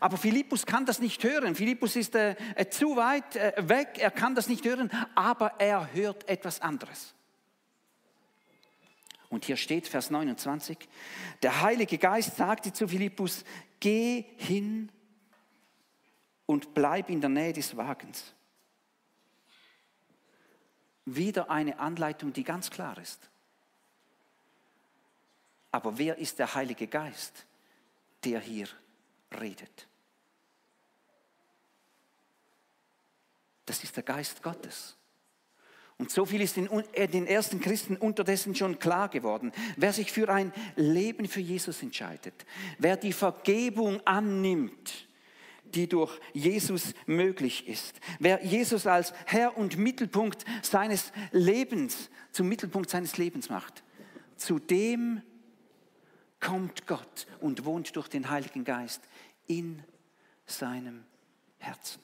Aber 0.00 0.16
Philippus 0.16 0.66
kann 0.66 0.86
das 0.86 1.00
nicht 1.00 1.22
hören. 1.24 1.54
Philippus 1.54 1.96
ist 1.96 2.14
äh, 2.14 2.36
äh, 2.54 2.68
zu 2.68 2.96
weit 2.96 3.36
äh, 3.36 3.52
weg, 3.68 3.98
er 3.98 4.10
kann 4.10 4.34
das 4.34 4.48
nicht 4.48 4.64
hören, 4.64 4.90
aber 5.14 5.54
er 5.58 5.92
hört 5.92 6.28
etwas 6.28 6.60
anderes. 6.60 7.14
Und 9.28 9.46
hier 9.46 9.56
steht 9.56 9.88
Vers 9.88 10.10
29, 10.10 10.76
der 11.42 11.62
Heilige 11.62 11.96
Geist 11.96 12.36
sagte 12.36 12.72
zu 12.72 12.86
Philippus, 12.86 13.44
geh 13.80 14.24
hin 14.36 14.90
und 16.44 16.74
bleib 16.74 17.08
in 17.08 17.20
der 17.20 17.30
Nähe 17.30 17.52
des 17.52 17.76
Wagens. 17.76 18.34
Wieder 21.06 21.50
eine 21.50 21.78
Anleitung, 21.78 22.32
die 22.32 22.44
ganz 22.44 22.70
klar 22.70 22.98
ist. 22.98 23.30
Aber 25.70 25.96
wer 25.96 26.18
ist 26.18 26.38
der 26.38 26.54
Heilige 26.54 26.86
Geist, 26.86 27.46
der 28.24 28.38
hier 28.38 28.68
redet. 29.40 29.88
Das 33.66 33.82
ist 33.84 33.96
der 33.96 34.02
Geist 34.02 34.42
Gottes. 34.42 34.96
Und 35.98 36.10
so 36.10 36.26
viel 36.26 36.40
ist 36.40 36.56
äh, 36.58 37.06
den 37.06 37.26
ersten 37.26 37.60
Christen 37.60 37.96
unterdessen 37.96 38.54
schon 38.54 38.78
klar 38.78 39.08
geworden. 39.08 39.52
Wer 39.76 39.92
sich 39.92 40.10
für 40.10 40.28
ein 40.28 40.52
Leben 40.74 41.28
für 41.28 41.40
Jesus 41.40 41.82
entscheidet, 41.82 42.34
wer 42.78 42.96
die 42.96 43.12
Vergebung 43.12 44.00
annimmt, 44.04 45.06
die 45.64 45.88
durch 45.88 46.18
Jesus 46.32 46.94
möglich 47.06 47.68
ist, 47.68 48.00
wer 48.18 48.44
Jesus 48.44 48.86
als 48.86 49.14
Herr 49.26 49.56
und 49.56 49.78
Mittelpunkt 49.78 50.44
seines 50.62 51.12
Lebens, 51.30 52.10
zum 52.32 52.48
Mittelpunkt 52.48 52.90
seines 52.90 53.16
Lebens 53.16 53.48
macht, 53.48 53.84
zu 54.36 54.58
dem 54.58 55.22
kommt 56.40 56.86
Gott 56.88 57.26
und 57.40 57.64
wohnt 57.64 57.94
durch 57.94 58.08
den 58.08 58.28
Heiligen 58.28 58.64
Geist 58.64 59.02
in 59.46 59.82
seinem 60.46 61.04
Herzen. 61.58 62.00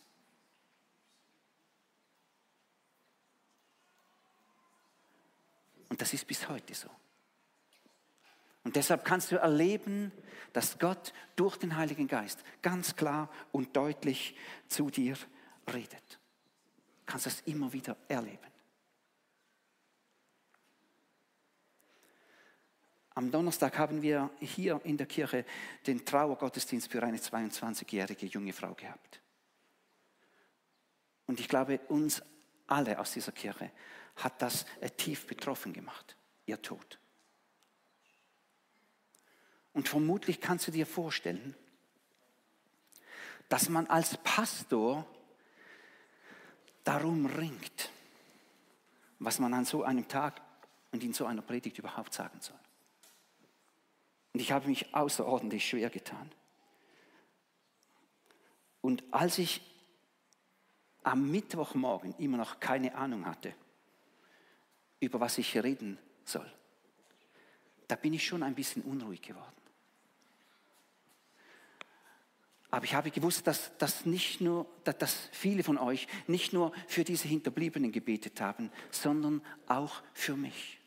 Und 5.88 6.00
das 6.00 6.12
ist 6.12 6.26
bis 6.26 6.48
heute 6.48 6.74
so. 6.74 6.88
Und 8.64 8.76
deshalb 8.76 9.04
kannst 9.04 9.32
du 9.32 9.36
erleben, 9.36 10.12
dass 10.52 10.78
Gott 10.78 11.12
durch 11.36 11.56
den 11.56 11.76
Heiligen 11.76 12.06
Geist 12.06 12.42
ganz 12.62 12.96
klar 12.96 13.30
und 13.52 13.76
deutlich 13.76 14.36
zu 14.66 14.90
dir 14.90 15.16
redet. 15.72 16.20
Du 17.00 17.12
kannst 17.12 17.26
das 17.26 17.40
immer 17.42 17.72
wieder 17.72 17.96
erleben. 18.08 18.46
Am 23.18 23.32
Donnerstag 23.32 23.76
haben 23.78 24.00
wir 24.00 24.30
hier 24.38 24.80
in 24.84 24.96
der 24.96 25.08
Kirche 25.08 25.44
den 25.88 26.04
Trauergottesdienst 26.04 26.88
für 26.88 27.02
eine 27.02 27.16
22-jährige 27.16 28.26
junge 28.26 28.52
Frau 28.52 28.74
gehabt. 28.74 29.20
Und 31.26 31.40
ich 31.40 31.48
glaube, 31.48 31.80
uns 31.88 32.22
alle 32.68 32.96
aus 32.96 33.14
dieser 33.14 33.32
Kirche 33.32 33.72
hat 34.14 34.40
das 34.40 34.66
tief 34.96 35.26
betroffen 35.26 35.72
gemacht, 35.72 36.14
ihr 36.46 36.62
Tod. 36.62 37.00
Und 39.72 39.88
vermutlich 39.88 40.40
kannst 40.40 40.68
du 40.68 40.70
dir 40.70 40.86
vorstellen, 40.86 41.56
dass 43.48 43.68
man 43.68 43.88
als 43.88 44.16
Pastor 44.18 45.04
darum 46.84 47.26
ringt, 47.26 47.90
was 49.18 49.40
man 49.40 49.54
an 49.54 49.64
so 49.64 49.82
einem 49.82 50.06
Tag 50.06 50.40
und 50.92 51.02
in 51.02 51.12
so 51.12 51.26
einer 51.26 51.42
Predigt 51.42 51.80
überhaupt 51.80 52.14
sagen 52.14 52.40
soll. 52.40 52.60
Und 54.38 54.42
ich 54.42 54.52
habe 54.52 54.68
mich 54.68 54.94
außerordentlich 54.94 55.68
schwer 55.68 55.90
getan. 55.90 56.30
Und 58.80 59.02
als 59.10 59.36
ich 59.38 59.60
am 61.02 61.28
Mittwochmorgen 61.28 62.14
immer 62.18 62.36
noch 62.36 62.60
keine 62.60 62.94
Ahnung 62.94 63.26
hatte, 63.26 63.52
über 65.00 65.18
was 65.18 65.38
ich 65.38 65.60
reden 65.60 65.98
soll, 66.24 66.48
da 67.88 67.96
bin 67.96 68.14
ich 68.14 68.24
schon 68.24 68.44
ein 68.44 68.54
bisschen 68.54 68.82
unruhig 68.82 69.22
geworden. 69.22 69.60
Aber 72.70 72.84
ich 72.84 72.94
habe 72.94 73.10
gewusst, 73.10 73.44
dass, 73.48 73.76
dass, 73.78 74.06
nicht 74.06 74.40
nur, 74.40 74.66
dass 74.84 75.30
viele 75.32 75.64
von 75.64 75.78
euch 75.78 76.06
nicht 76.28 76.52
nur 76.52 76.72
für 76.86 77.02
diese 77.02 77.26
Hinterbliebenen 77.26 77.90
gebetet 77.90 78.40
haben, 78.40 78.70
sondern 78.92 79.42
auch 79.66 80.00
für 80.14 80.36
mich. 80.36 80.77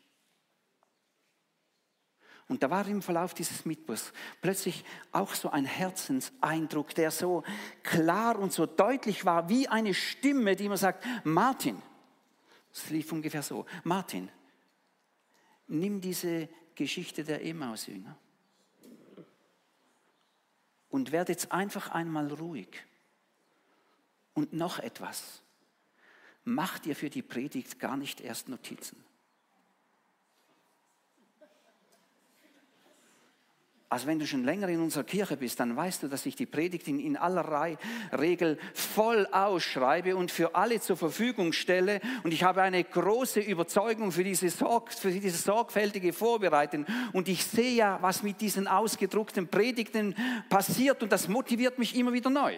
Und 2.52 2.62
da 2.62 2.68
war 2.68 2.86
im 2.86 3.00
Verlauf 3.00 3.32
dieses 3.32 3.64
Mittwochs 3.64 4.12
plötzlich 4.42 4.84
auch 5.10 5.32
so 5.32 5.48
ein 5.48 5.64
Herzenseindruck, 5.64 6.94
der 6.94 7.10
so 7.10 7.44
klar 7.82 8.38
und 8.38 8.52
so 8.52 8.66
deutlich 8.66 9.24
war, 9.24 9.48
wie 9.48 9.68
eine 9.68 9.94
Stimme, 9.94 10.54
die 10.54 10.66
immer 10.66 10.76
sagt, 10.76 11.02
Martin, 11.24 11.80
es 12.70 12.90
lief 12.90 13.10
ungefähr 13.10 13.42
so, 13.42 13.64
Martin, 13.84 14.28
nimm 15.66 16.02
diese 16.02 16.46
Geschichte 16.74 17.24
der 17.24 17.42
Emmaus-Jünger 17.42 18.18
und 20.90 21.10
werde 21.10 21.32
jetzt 21.32 21.52
einfach 21.52 21.88
einmal 21.88 22.30
ruhig 22.34 22.84
Und 24.34 24.52
noch 24.52 24.78
etwas. 24.78 25.40
Mach 26.44 26.78
dir 26.80 26.94
für 26.94 27.08
die 27.08 27.22
Predigt 27.22 27.80
gar 27.80 27.96
nicht 27.96 28.20
erst 28.20 28.50
Notizen. 28.50 29.02
Also 33.92 34.06
wenn 34.06 34.18
du 34.18 34.26
schon 34.26 34.42
länger 34.42 34.70
in 34.70 34.80
unserer 34.80 35.04
Kirche 35.04 35.36
bist, 35.36 35.60
dann 35.60 35.76
weißt 35.76 36.02
du, 36.04 36.08
dass 36.08 36.24
ich 36.24 36.34
die 36.34 36.46
Predigt 36.46 36.88
in, 36.88 37.14
aller 37.14 37.76
Regel 38.10 38.58
voll 38.72 39.26
ausschreibe 39.26 40.16
und 40.16 40.30
für 40.30 40.54
alle 40.54 40.80
zur 40.80 40.96
Verfügung 40.96 41.52
stelle. 41.52 42.00
Und 42.22 42.32
ich 42.32 42.42
habe 42.42 42.62
eine 42.62 42.82
große 42.82 43.40
Überzeugung 43.40 44.10
für 44.10 44.24
diese, 44.24 44.48
Sorg, 44.48 44.94
für 44.94 45.10
diese 45.10 45.36
sorgfältige 45.36 46.14
Vorbereitung. 46.14 46.86
Und 47.12 47.28
ich 47.28 47.44
sehe 47.44 47.74
ja, 47.74 47.98
was 48.00 48.22
mit 48.22 48.40
diesen 48.40 48.66
ausgedruckten 48.66 49.48
Predigten 49.48 50.16
passiert 50.48 51.02
und 51.02 51.12
das 51.12 51.28
motiviert 51.28 51.78
mich 51.78 51.94
immer 51.94 52.14
wieder 52.14 52.30
neu. 52.30 52.56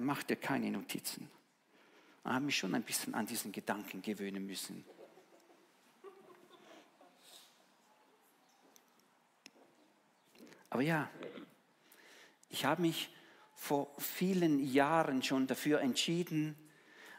Macht 0.00 0.30
dir 0.30 0.36
keine 0.36 0.70
Notizen. 0.70 1.28
Ich 2.24 2.30
habe 2.30 2.46
mich 2.46 2.56
schon 2.56 2.74
ein 2.74 2.84
bisschen 2.84 3.14
an 3.14 3.26
diesen 3.26 3.52
Gedanken 3.52 4.00
gewöhnen 4.00 4.46
müssen. 4.46 4.82
Aber 10.70 10.82
ja, 10.82 11.10
ich 12.48 12.64
habe 12.64 12.82
mich 12.82 13.10
vor 13.54 13.94
vielen 13.98 14.58
Jahren 14.64 15.22
schon 15.22 15.46
dafür 15.46 15.80
entschieden, 15.80 16.56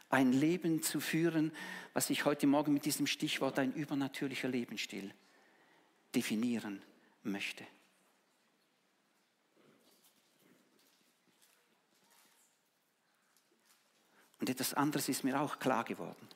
ein 0.08 0.32
Leben 0.32 0.82
zu 0.82 1.00
führen, 1.00 1.52
was 1.94 2.10
ich 2.10 2.24
heute 2.24 2.46
Morgen 2.46 2.72
mit 2.72 2.84
diesem 2.84 3.06
Stichwort 3.06 3.58
ein 3.58 3.72
übernatürlicher 3.72 4.48
Lebensstil 4.48 5.14
definieren 6.14 6.82
möchte. 7.22 7.64
Und 14.40 14.50
etwas 14.50 14.74
anderes 14.74 15.08
ist 15.08 15.22
mir 15.22 15.40
auch 15.40 15.60
klar 15.60 15.84
geworden. 15.84 16.28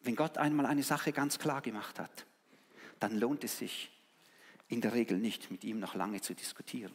Wenn 0.00 0.14
Gott 0.14 0.38
einmal 0.38 0.66
eine 0.66 0.84
Sache 0.84 1.12
ganz 1.12 1.40
klar 1.40 1.60
gemacht 1.60 1.98
hat, 1.98 2.24
dann 3.00 3.18
lohnt 3.18 3.44
es 3.44 3.58
sich 3.58 3.90
in 4.68 4.80
der 4.80 4.94
Regel 4.94 5.18
nicht, 5.18 5.50
mit 5.50 5.64
ihm 5.64 5.78
noch 5.78 5.94
lange 5.94 6.20
zu 6.20 6.34
diskutieren. 6.34 6.94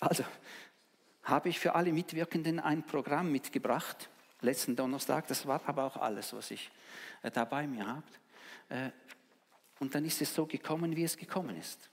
Also 0.00 0.24
habe 1.22 1.48
ich 1.48 1.58
für 1.58 1.74
alle 1.74 1.92
Mitwirkenden 1.92 2.60
ein 2.60 2.84
Programm 2.84 3.32
mitgebracht, 3.32 4.10
letzten 4.40 4.76
Donnerstag, 4.76 5.26
das 5.28 5.46
war 5.46 5.60
aber 5.66 5.84
auch 5.84 5.96
alles, 5.96 6.32
was 6.32 6.50
ich 6.50 6.70
äh, 7.22 7.30
da 7.30 7.44
bei 7.44 7.66
mir 7.66 7.86
habe. 7.86 8.04
Äh, 8.68 8.90
und 9.80 9.94
dann 9.94 10.04
ist 10.04 10.20
es 10.20 10.34
so 10.34 10.46
gekommen, 10.46 10.96
wie 10.96 11.04
es 11.04 11.16
gekommen 11.16 11.56
ist. 11.56 11.90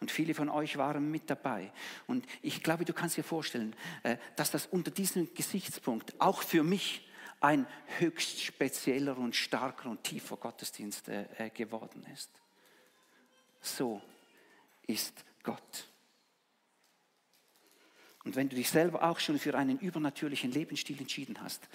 Und 0.00 0.10
viele 0.10 0.34
von 0.34 0.48
euch 0.48 0.76
waren 0.76 1.10
mit 1.10 1.28
dabei. 1.28 1.72
Und 2.06 2.26
ich 2.42 2.62
glaube, 2.62 2.84
du 2.84 2.92
kannst 2.92 3.16
dir 3.16 3.24
vorstellen, 3.24 3.74
äh, 4.02 4.18
dass 4.36 4.50
das 4.50 4.66
unter 4.66 4.90
diesem 4.90 5.32
Gesichtspunkt 5.34 6.14
auch 6.20 6.42
für 6.42 6.62
mich 6.62 7.03
ein 7.44 7.66
höchst 7.98 8.40
spezieller 8.40 9.18
und 9.18 9.36
starker 9.36 9.90
und 9.90 10.02
tiefer 10.02 10.38
Gottesdienst 10.38 11.08
äh, 11.08 11.26
äh, 11.36 11.50
geworden 11.50 12.06
ist. 12.14 12.30
So 13.60 14.00
ist 14.86 15.24
Gott. 15.42 15.88
Und 18.24 18.34
wenn 18.34 18.48
du 18.48 18.56
dich 18.56 18.70
selber 18.70 19.02
auch 19.02 19.20
schon 19.20 19.38
für 19.38 19.54
einen 19.54 19.78
übernatürlichen 19.78 20.52
Lebensstil 20.52 20.98
entschieden 20.98 21.42
hast, 21.42 21.68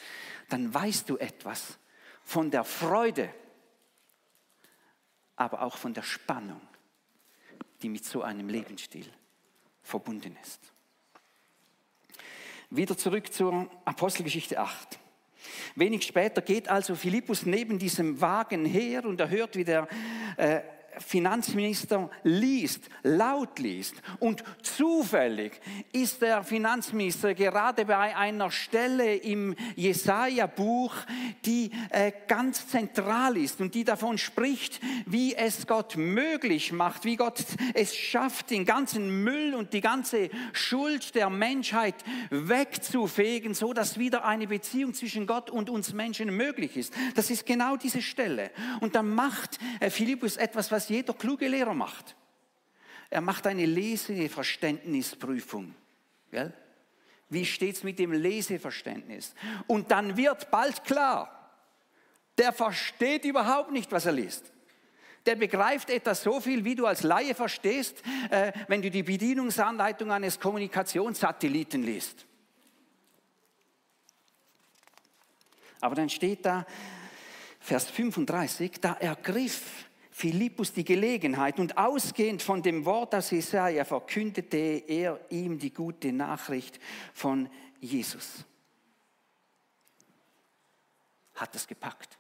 dann 0.49 0.73
weißt 0.73 1.07
du 1.07 1.17
etwas 1.17 1.77
von 2.23 2.49
der 2.49 2.63
Freude, 2.63 3.31
aber 5.35 5.61
auch 5.61 5.77
von 5.77 5.93
der 5.93 6.01
Spannung, 6.01 6.61
die 7.83 7.89
mit 7.89 8.05
so 8.05 8.23
einem 8.23 8.49
Lebensstil 8.49 9.05
verbunden 9.83 10.35
ist. 10.41 10.59
Wieder 12.71 12.97
zurück 12.97 13.31
zur 13.31 13.69
Apostelgeschichte 13.85 14.59
8. 14.59 14.99
Wenig 15.75 16.03
später 16.03 16.41
geht 16.41 16.70
also 16.70 16.96
Philippus 16.96 17.46
neben 17.46 17.79
diesem 17.79 18.20
Wagen 18.22 18.65
her 18.65 19.06
und 19.06 19.20
er 19.20 19.29
hört, 19.29 19.56
wie 19.56 19.63
der 19.63 19.88
äh, 20.38 20.62
Finanzminister 21.00 22.10
liest, 22.24 22.89
laut 23.03 23.60
liest. 23.60 23.96
Und 24.20 24.44
zufällig 24.62 25.60
ist 25.91 26.22
der 26.22 26.44
Finanzminister 26.44 27.34
gerade 27.34 27.86
bei 27.86 28.15
einer 28.15 28.51
Stelle 28.51 29.16
im 29.16 29.55
Jesaja-Buch, 29.75 30.94
die 31.46 31.72
äh, 31.90 32.12
ganz 32.27 32.68
zentral 32.68 33.38
ist 33.38 33.62
und 33.62 33.75
die 33.75 33.83
davon 33.83 34.18
spricht, 34.18 34.79
wie 35.05 35.35
es 35.35 35.68
Gott 35.68 35.98
möglich 35.98 36.72
macht, 36.72 37.05
wie 37.05 37.16
Gott 37.16 37.44
es 37.74 37.96
schafft, 37.96 38.50
den 38.50 38.66
ganzen 38.66 39.24
Müll 39.24 39.53
und 39.55 39.74
die 39.74 39.81
ganze 39.81 40.29
Schuld 40.53 41.16
der 41.16 41.29
Menschheit 41.29 41.96
wegzufegen, 42.29 43.53
so 43.53 43.74
dass 43.74 43.98
wieder 43.98 44.25
eine 44.25 44.48
Beziehung 44.48 44.94
zwischen 44.94 45.27
Gott 45.27 45.50
und 45.50 45.70
uns 45.70 45.94
Menschen 45.94 46.35
möglich 46.35 46.77
ist. 46.77 46.94
Das 47.16 47.29
ist 47.29 47.46
genau 47.46 47.77
diese 47.77 48.01
Stelle. 48.01 48.51
Und 48.81 48.96
dann 48.96 49.09
macht 49.09 49.59
äh, 49.79 49.90
Philippus 49.90 50.38
etwas, 50.38 50.72
was 50.72 50.88
jeder 50.89 51.13
kluge 51.13 51.47
Lehrer 51.47 51.73
macht. 51.73 52.17
Er 53.09 53.21
macht 53.21 53.47
eine 53.47 53.65
Leseverständnisprüfung. 53.65 55.73
Gell? 56.31 56.53
Wie 57.29 57.45
steht 57.45 57.75
es 57.75 57.83
mit 57.83 57.99
dem 57.99 58.11
Leseverständnis? 58.11 59.33
Und 59.67 59.91
dann 59.91 60.17
wird 60.17 60.51
bald 60.51 60.83
klar, 60.83 61.51
der 62.37 62.53
versteht 62.53 63.25
überhaupt 63.25 63.71
nicht, 63.71 63.91
was 63.91 64.05
er 64.05 64.13
liest. 64.13 64.51
Der 65.25 65.35
begreift 65.35 65.89
etwas 65.89 66.23
so 66.23 66.39
viel, 66.39 66.63
wie 66.63 66.75
du 66.75 66.85
als 66.85 67.03
Laie 67.03 67.35
verstehst, 67.35 68.01
äh, 68.31 68.53
wenn 68.67 68.81
du 68.81 68.89
die 68.89 69.03
Bedienungsanleitung 69.03 70.11
eines 70.11 70.39
Kommunikationssatelliten 70.39 71.83
liest. 71.83 72.25
Aber 75.81 75.95
dann 75.95 76.09
steht 76.09 76.45
da, 76.45 76.65
Vers 77.59 77.89
35, 77.89 78.79
da 78.79 78.93
ergriff 78.93 79.88
Philippus 80.20 80.74
die 80.74 80.84
Gelegenheit 80.84 81.62
und 81.62 81.77
ausgehend 81.77 82.42
von 82.42 82.62
dem 82.62 82.84
Wort 82.84 83.16
aus 83.16 83.32
Jesaja 83.32 83.86
verkündete 83.86 84.84
er 84.86 85.18
ihm 85.29 85.58
die 85.58 85.74
gute 85.74 86.12
Nachricht 86.12 86.77
von 87.14 87.48
Jesus. 87.79 88.44
Hat 91.36 91.55
es 91.55 91.66
gepackt. 91.66 92.18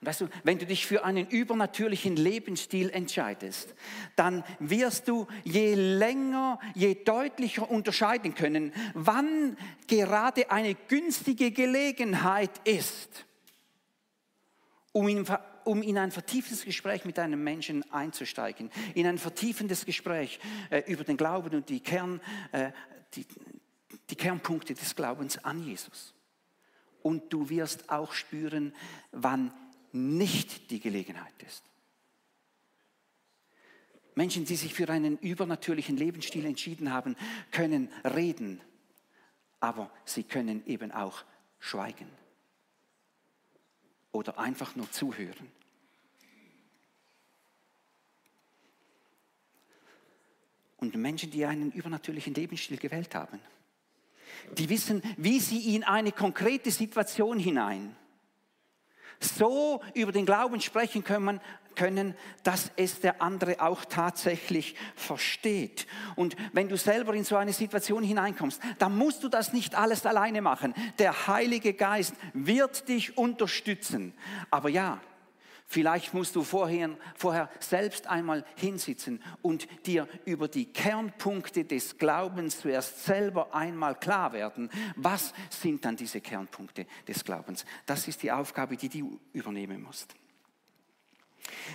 Und 0.00 0.06
weißt 0.06 0.22
du, 0.22 0.28
wenn 0.44 0.58
du 0.58 0.64
dich 0.64 0.86
für 0.86 1.04
einen 1.04 1.26
übernatürlichen 1.28 2.16
Lebensstil 2.16 2.88
entscheidest, 2.88 3.74
dann 4.16 4.42
wirst 4.58 5.06
du 5.06 5.26
je 5.44 5.74
länger, 5.74 6.58
je 6.74 6.94
deutlicher 6.94 7.70
unterscheiden 7.70 8.34
können, 8.34 8.72
wann 8.94 9.58
gerade 9.88 10.50
eine 10.50 10.74
günstige 10.74 11.50
Gelegenheit 11.50 12.66
ist, 12.66 13.26
um 14.92 15.06
ihn 15.06 15.26
um 15.64 15.82
in 15.82 15.98
ein 15.98 16.10
vertieftes 16.10 16.64
Gespräch 16.64 17.04
mit 17.04 17.18
einem 17.18 17.42
Menschen 17.42 17.90
einzusteigen, 17.92 18.70
in 18.94 19.06
ein 19.06 19.18
vertiefendes 19.18 19.84
Gespräch 19.86 20.38
äh, 20.70 20.82
über 20.90 21.04
den 21.04 21.16
Glauben 21.16 21.54
und 21.54 21.68
die, 21.68 21.80
Kern, 21.80 22.20
äh, 22.52 22.70
die, 23.14 23.26
die 24.10 24.16
Kernpunkte 24.16 24.74
des 24.74 24.94
Glaubens 24.94 25.38
an 25.44 25.62
Jesus. 25.62 26.14
Und 27.02 27.32
du 27.32 27.48
wirst 27.48 27.90
auch 27.90 28.12
spüren, 28.12 28.74
wann 29.12 29.52
nicht 29.92 30.70
die 30.70 30.80
Gelegenheit 30.80 31.42
ist. 31.46 31.62
Menschen, 34.14 34.44
die 34.44 34.56
sich 34.56 34.74
für 34.74 34.88
einen 34.88 35.18
übernatürlichen 35.18 35.96
Lebensstil 35.96 36.44
entschieden 36.44 36.92
haben, 36.92 37.16
können 37.50 37.90
reden, 38.04 38.60
aber 39.60 39.90
sie 40.04 40.22
können 40.22 40.64
eben 40.66 40.92
auch 40.92 41.24
schweigen 41.58 42.08
oder 44.14 44.38
einfach 44.38 44.76
nur 44.76 44.90
zuhören. 44.90 45.50
Und 50.76 50.94
Menschen, 50.94 51.30
die 51.30 51.44
einen 51.44 51.72
übernatürlichen 51.72 52.34
Lebensstil 52.34 52.76
gewählt 52.76 53.14
haben, 53.14 53.40
die 54.56 54.68
wissen, 54.68 55.02
wie 55.16 55.40
sie 55.40 55.74
in 55.74 55.82
eine 55.82 56.12
konkrete 56.12 56.70
Situation 56.70 57.38
hinein 57.38 57.96
so 59.20 59.82
über 59.94 60.12
den 60.12 60.26
Glauben 60.26 60.60
sprechen 60.60 61.02
können, 61.02 61.40
können, 61.76 62.14
dass 62.42 62.70
es 62.76 63.00
der 63.00 63.22
andere 63.22 63.60
auch 63.60 63.84
tatsächlich 63.84 64.74
versteht. 64.94 65.86
Und 66.16 66.36
wenn 66.52 66.68
du 66.68 66.76
selber 66.76 67.14
in 67.14 67.24
so 67.24 67.36
eine 67.36 67.52
Situation 67.52 68.02
hineinkommst, 68.02 68.60
dann 68.78 68.96
musst 68.96 69.22
du 69.22 69.28
das 69.28 69.52
nicht 69.52 69.74
alles 69.74 70.06
alleine 70.06 70.42
machen. 70.42 70.74
Der 70.98 71.26
Heilige 71.26 71.74
Geist 71.74 72.14
wird 72.32 72.88
dich 72.88 73.16
unterstützen. 73.16 74.14
Aber 74.50 74.68
ja, 74.68 75.00
Vielleicht 75.66 76.14
musst 76.14 76.36
du 76.36 76.44
vorher, 76.44 76.90
vorher, 77.16 77.50
selbst 77.58 78.06
einmal 78.06 78.44
hinsitzen 78.56 79.22
und 79.42 79.66
dir 79.86 80.06
über 80.24 80.46
die 80.46 80.66
Kernpunkte 80.66 81.64
des 81.64 81.98
Glaubens 81.98 82.60
zuerst 82.60 83.04
selber 83.04 83.54
einmal 83.54 83.94
klar 83.94 84.32
werden. 84.32 84.70
Was 84.94 85.32
sind 85.50 85.84
dann 85.84 85.96
diese 85.96 86.20
Kernpunkte 86.20 86.86
des 87.08 87.24
Glaubens? 87.24 87.64
Das 87.86 88.06
ist 88.06 88.22
die 88.22 88.30
Aufgabe, 88.30 88.76
die 88.76 88.88
du 88.88 89.18
übernehmen 89.32 89.82
musst. 89.82 90.14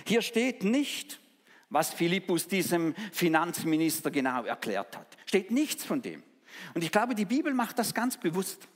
Hier 0.06 0.22
steht 0.22 0.64
nicht, 0.64 1.20
was 1.68 1.92
Philippus 1.94 2.48
diesem 2.48 2.94
Finanzminister 3.12 4.10
genau 4.10 4.44
erklärt 4.44 4.96
hat. 4.96 5.16
Steht 5.26 5.50
nichts 5.50 5.84
von 5.84 6.02
dem. 6.02 6.22
Und 6.74 6.82
ich 6.82 6.90
glaube, 6.90 7.14
die 7.14 7.24
Bibel 7.24 7.54
macht 7.54 7.78
das 7.78 7.94
ganz 7.94 8.16
bewusst. 8.16 8.68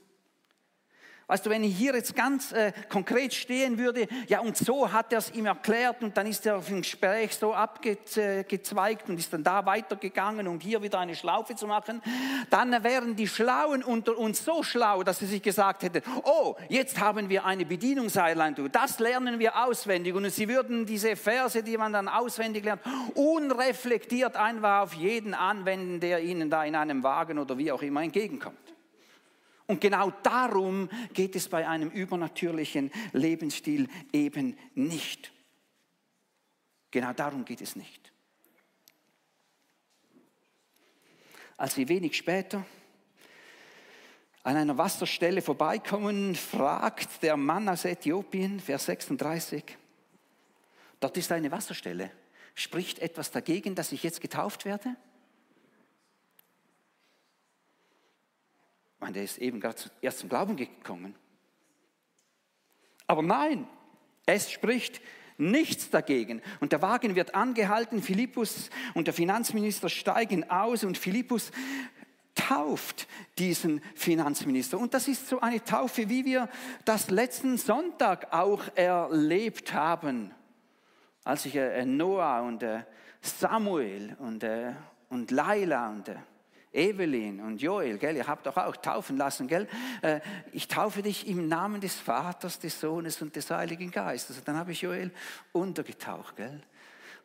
Weißt 1.27 1.43
du, 1.43 1.49
wenn 1.49 1.63
ich 1.63 1.75
hier 1.75 1.95
jetzt 1.95 2.15
ganz 2.15 2.51
äh, 2.51 2.71
konkret 2.87 3.33
stehen 3.33 3.79
würde, 3.79 4.07
ja 4.27 4.41
und 4.41 4.55
so 4.55 4.91
hat 4.91 5.11
er 5.11 5.17
es 5.17 5.33
ihm 5.33 5.47
erklärt 5.47 6.03
und 6.03 6.15
dann 6.15 6.27
ist 6.27 6.45
er 6.45 6.57
auf 6.57 6.67
dem 6.67 6.83
Gespräch 6.83 7.35
so 7.35 7.51
abgezweigt 7.51 9.09
und 9.09 9.17
ist 9.17 9.33
dann 9.33 9.43
da 9.43 9.65
weitergegangen, 9.65 10.47
um 10.47 10.59
hier 10.59 10.83
wieder 10.83 10.99
eine 10.99 11.15
Schlaufe 11.15 11.55
zu 11.55 11.65
machen, 11.65 12.03
dann 12.51 12.83
wären 12.83 13.15
die 13.15 13.27
Schlauen 13.27 13.83
unter 13.83 14.15
uns 14.15 14.45
so 14.45 14.61
schlau, 14.61 15.01
dass 15.01 15.17
sie 15.17 15.25
sich 15.25 15.41
gesagt 15.41 15.81
hätten, 15.81 16.03
oh, 16.25 16.55
jetzt 16.69 16.99
haben 16.99 17.27
wir 17.27 17.43
eine 17.43 17.65
Bedienungseinleitung, 17.65 18.71
das 18.71 18.99
lernen 18.99 19.39
wir 19.39 19.65
auswendig 19.65 20.13
und 20.13 20.29
sie 20.29 20.47
würden 20.47 20.85
diese 20.85 21.15
Verse, 21.15 21.63
die 21.63 21.75
man 21.75 21.91
dann 21.91 22.07
auswendig 22.07 22.65
lernt, 22.65 22.83
unreflektiert 23.15 24.35
einfach 24.35 24.81
auf 24.83 24.93
jeden 24.93 25.33
anwenden, 25.33 25.99
der 25.99 26.21
ihnen 26.21 26.51
da 26.51 26.63
in 26.63 26.75
einem 26.75 27.01
Wagen 27.01 27.39
oder 27.39 27.57
wie 27.57 27.71
auch 27.71 27.81
immer 27.81 28.03
entgegenkommt. 28.03 28.64
Und 29.67 29.81
genau 29.81 30.11
darum 30.23 30.89
geht 31.13 31.35
es 31.35 31.49
bei 31.49 31.67
einem 31.67 31.89
übernatürlichen 31.89 32.91
Lebensstil 33.13 33.87
eben 34.13 34.57
nicht. 34.75 35.31
Genau 36.91 37.13
darum 37.13 37.45
geht 37.45 37.61
es 37.61 37.75
nicht. 37.75 38.11
Als 41.57 41.77
wir 41.77 41.87
wenig 41.87 42.15
später 42.15 42.65
an 44.43 44.57
einer 44.57 44.77
Wasserstelle 44.77 45.41
vorbeikommen, 45.41 46.35
fragt 46.35 47.23
der 47.23 47.35
Mann 47.35 47.67
aus 47.67 47.85
Äthiopien, 47.85 48.59
Vers 48.59 48.85
36, 48.85 49.77
dort 50.99 51.17
ist 51.17 51.31
eine 51.31 51.51
Wasserstelle. 51.51 52.11
Spricht 52.53 52.99
etwas 52.99 53.31
dagegen, 53.31 53.73
dass 53.73 53.91
ich 53.91 54.03
jetzt 54.03 54.21
getauft 54.21 54.65
werde? 54.65 54.95
Meine, 58.99 59.13
der 59.13 59.23
ist 59.23 59.37
eben 59.37 59.59
gerade 59.59 59.81
erst 60.01 60.19
zum 60.19 60.29
Glauben 60.29 60.55
gekommen. 60.55 61.15
Aber 63.07 63.21
nein, 63.21 63.67
es 64.25 64.51
spricht 64.51 65.01
nichts 65.37 65.89
dagegen. 65.89 66.41
Und 66.59 66.71
der 66.71 66.81
Wagen 66.81 67.15
wird 67.15 67.35
angehalten, 67.35 68.01
Philippus 68.01 68.69
und 68.93 69.07
der 69.07 69.13
Finanzminister 69.13 69.89
steigen 69.89 70.49
aus 70.49 70.83
und 70.83 70.97
Philippus 70.97 71.51
tauft 72.35 73.07
diesen 73.37 73.81
Finanzminister. 73.95 74.77
Und 74.77 74.93
das 74.93 75.07
ist 75.07 75.27
so 75.27 75.39
eine 75.39 75.63
Taufe, 75.63 76.09
wie 76.09 76.25
wir 76.25 76.49
das 76.83 77.09
letzten 77.09 77.57
Sonntag 77.57 78.33
auch 78.33 78.63
erlebt 78.75 79.73
haben, 79.73 80.31
als 81.23 81.43
sich 81.43 81.55
äh, 81.55 81.85
Noah 81.85 82.41
und 82.41 82.61
äh, 82.61 82.83
Samuel 83.21 84.15
und, 84.19 84.43
äh, 84.43 84.73
und 85.09 85.31
Laila 85.31 85.89
und 85.89 86.11
Evelyn 86.75 87.39
und 87.39 87.61
Joel, 87.61 87.97
gell, 87.97 88.15
ihr 88.15 88.27
habt 88.27 88.45
doch 88.45 88.57
auch 88.57 88.75
taufen 88.75 89.17
lassen, 89.17 89.47
gell? 89.47 89.67
Äh, 90.01 90.19
ich 90.51 90.67
taufe 90.67 91.01
dich 91.01 91.27
im 91.27 91.47
Namen 91.47 91.81
des 91.81 91.95
Vaters, 91.95 92.59
des 92.59 92.79
Sohnes 92.79 93.21
und 93.21 93.35
des 93.35 93.49
Heiligen 93.49 93.91
Geistes. 93.91 94.37
Und 94.37 94.47
dann 94.47 94.57
habe 94.57 94.73
ich 94.73 94.81
Joel 94.81 95.11
untergetaucht, 95.51 96.35
gell? 96.35 96.61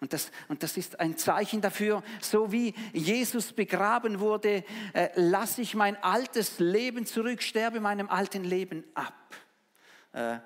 Und 0.00 0.14
das, 0.14 0.30
und 0.48 0.62
das 0.62 0.78
ist 0.78 0.98
ein 0.98 1.18
Zeichen 1.18 1.60
dafür, 1.60 2.02
so 2.22 2.50
wie 2.50 2.74
Jesus 2.92 3.52
begraben 3.52 4.18
wurde, 4.18 4.64
äh, 4.94 5.10
lasse 5.14 5.60
ich 5.60 5.74
mein 5.74 6.02
altes 6.02 6.58
Leben 6.58 7.04
zurück, 7.04 7.42
sterbe 7.42 7.80
meinem 7.80 8.08
alten 8.08 8.44
Leben 8.44 8.82
ab. 8.94 9.14
Äh, 10.12 10.38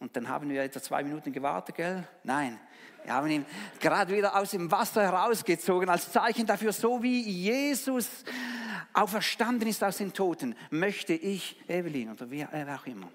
und 0.00 0.14
dann 0.16 0.28
haben 0.28 0.48
wir 0.48 0.62
etwa 0.62 0.80
zwei 0.80 1.02
Minuten 1.02 1.32
gewartet, 1.32 1.76
gell? 1.76 2.06
Nein, 2.22 2.58
wir 3.04 3.14
haben 3.14 3.28
ihn 3.28 3.46
gerade 3.80 4.14
wieder 4.14 4.36
aus 4.36 4.50
dem 4.50 4.70
Wasser 4.70 5.02
herausgezogen, 5.02 5.88
als 5.88 6.12
Zeichen 6.12 6.46
dafür, 6.46 6.72
so 6.72 7.02
wie 7.02 7.20
Jesus 7.22 8.24
auferstanden 8.92 9.68
ist 9.68 9.82
aus 9.82 9.98
den 9.98 10.12
Toten, 10.12 10.54
möchte 10.70 11.14
ich, 11.14 11.56
Evelyn 11.68 12.10
oder 12.12 12.30
wer, 12.30 12.48
auch 12.74 12.86
immer, 12.86 13.08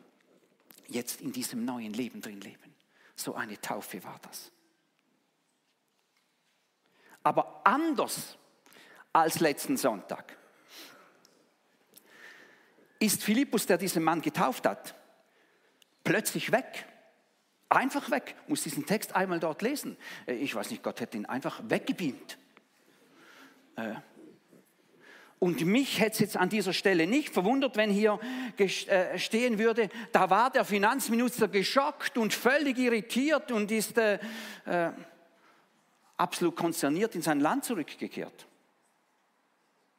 jetzt 0.87 1.21
in 1.21 1.31
diesem 1.31 1.65
neuen 1.65 1.93
Leben 1.93 2.21
drin 2.21 2.41
leben. 2.41 2.73
So 3.15 3.35
eine 3.35 3.59
Taufe 3.59 4.03
war 4.03 4.19
das. 4.21 4.51
Aber 7.23 7.61
anders 7.63 8.37
als 9.13 9.39
letzten 9.39 9.77
Sonntag 9.77 10.37
ist 12.99 13.23
Philippus, 13.23 13.65
der 13.65 13.77
diesen 13.77 14.03
Mann 14.03 14.21
getauft 14.21 14.65
hat, 14.65 14.95
plötzlich 16.03 16.51
weg. 16.51 16.85
Einfach 17.69 18.11
weg. 18.11 18.35
Muss 18.47 18.63
diesen 18.63 18.85
Text 18.85 19.15
einmal 19.15 19.39
dort 19.39 19.61
lesen. 19.61 19.97
Äh, 20.27 20.33
ich 20.33 20.53
weiß 20.53 20.69
nicht, 20.71 20.83
Gott 20.83 20.99
hätte 20.99 21.17
ihn 21.17 21.25
einfach 21.25 21.61
weggebeamt. 21.67 22.37
Äh, 23.75 23.95
und 25.39 25.65
mich 25.65 25.99
hätte 25.99 26.13
es 26.13 26.19
jetzt 26.19 26.37
an 26.37 26.47
dieser 26.47 26.71
Stelle 26.71 27.05
nicht 27.05 27.33
verwundert, 27.33 27.75
wenn 27.75 27.89
hier 27.89 28.17
äh, 28.57 29.17
stehen 29.19 29.59
würde, 29.59 29.89
da 30.13 30.29
war 30.29 30.49
der 30.49 30.63
Finanzminister 30.63 31.49
geschockt 31.49 32.17
und 32.17 32.33
völlig 32.33 32.77
irritiert 32.77 33.51
und 33.51 33.69
ist 33.69 33.97
äh, 33.97 34.19
absolut 36.15 36.55
konzerniert 36.55 37.15
in 37.15 37.21
sein 37.21 37.41
Land 37.41 37.65
zurückgekehrt. 37.65 38.47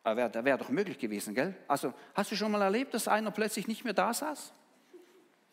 Aber 0.02 0.16
wäre 0.16 0.44
wär 0.44 0.56
doch 0.56 0.70
möglich 0.70 0.98
gewesen, 0.98 1.34
gell? 1.34 1.54
Also 1.68 1.92
hast 2.14 2.30
du 2.30 2.36
schon 2.36 2.50
mal 2.50 2.62
erlebt, 2.62 2.94
dass 2.94 3.08
einer 3.08 3.30
plötzlich 3.30 3.68
nicht 3.68 3.84
mehr 3.84 3.92
da 3.94 4.14
saß? 4.14 4.52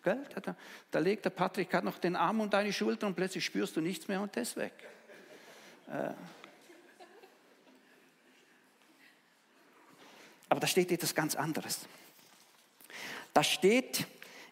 Gell? 0.04 0.26
Da, 0.42 0.56
da, 0.90 1.00
legt 1.00 1.26
der 1.26 1.30
Patrick 1.30 1.70
gerade 1.70 1.86
noch 1.86 2.00
den 2.00 2.16
Arm 2.16 2.40
um 2.40 2.50
deine 2.50 2.74
Schulter 2.74 3.06
und 3.06 3.16
plötzlich 3.16 3.46
spürst 3.46 3.76
du 3.76 3.82
nichts 3.82 4.08
mehr 4.08 4.22
und 4.22 4.36
das 4.36 4.56
weg. 4.56 4.74
Äh. 5.88 6.12
Aber 10.50 10.60
da 10.60 10.68
steht 10.68 10.92
etwas 10.92 11.14
ganz 11.14 11.36
anderes. 11.36 11.86
Da 13.34 13.44
steht, 13.44 14.06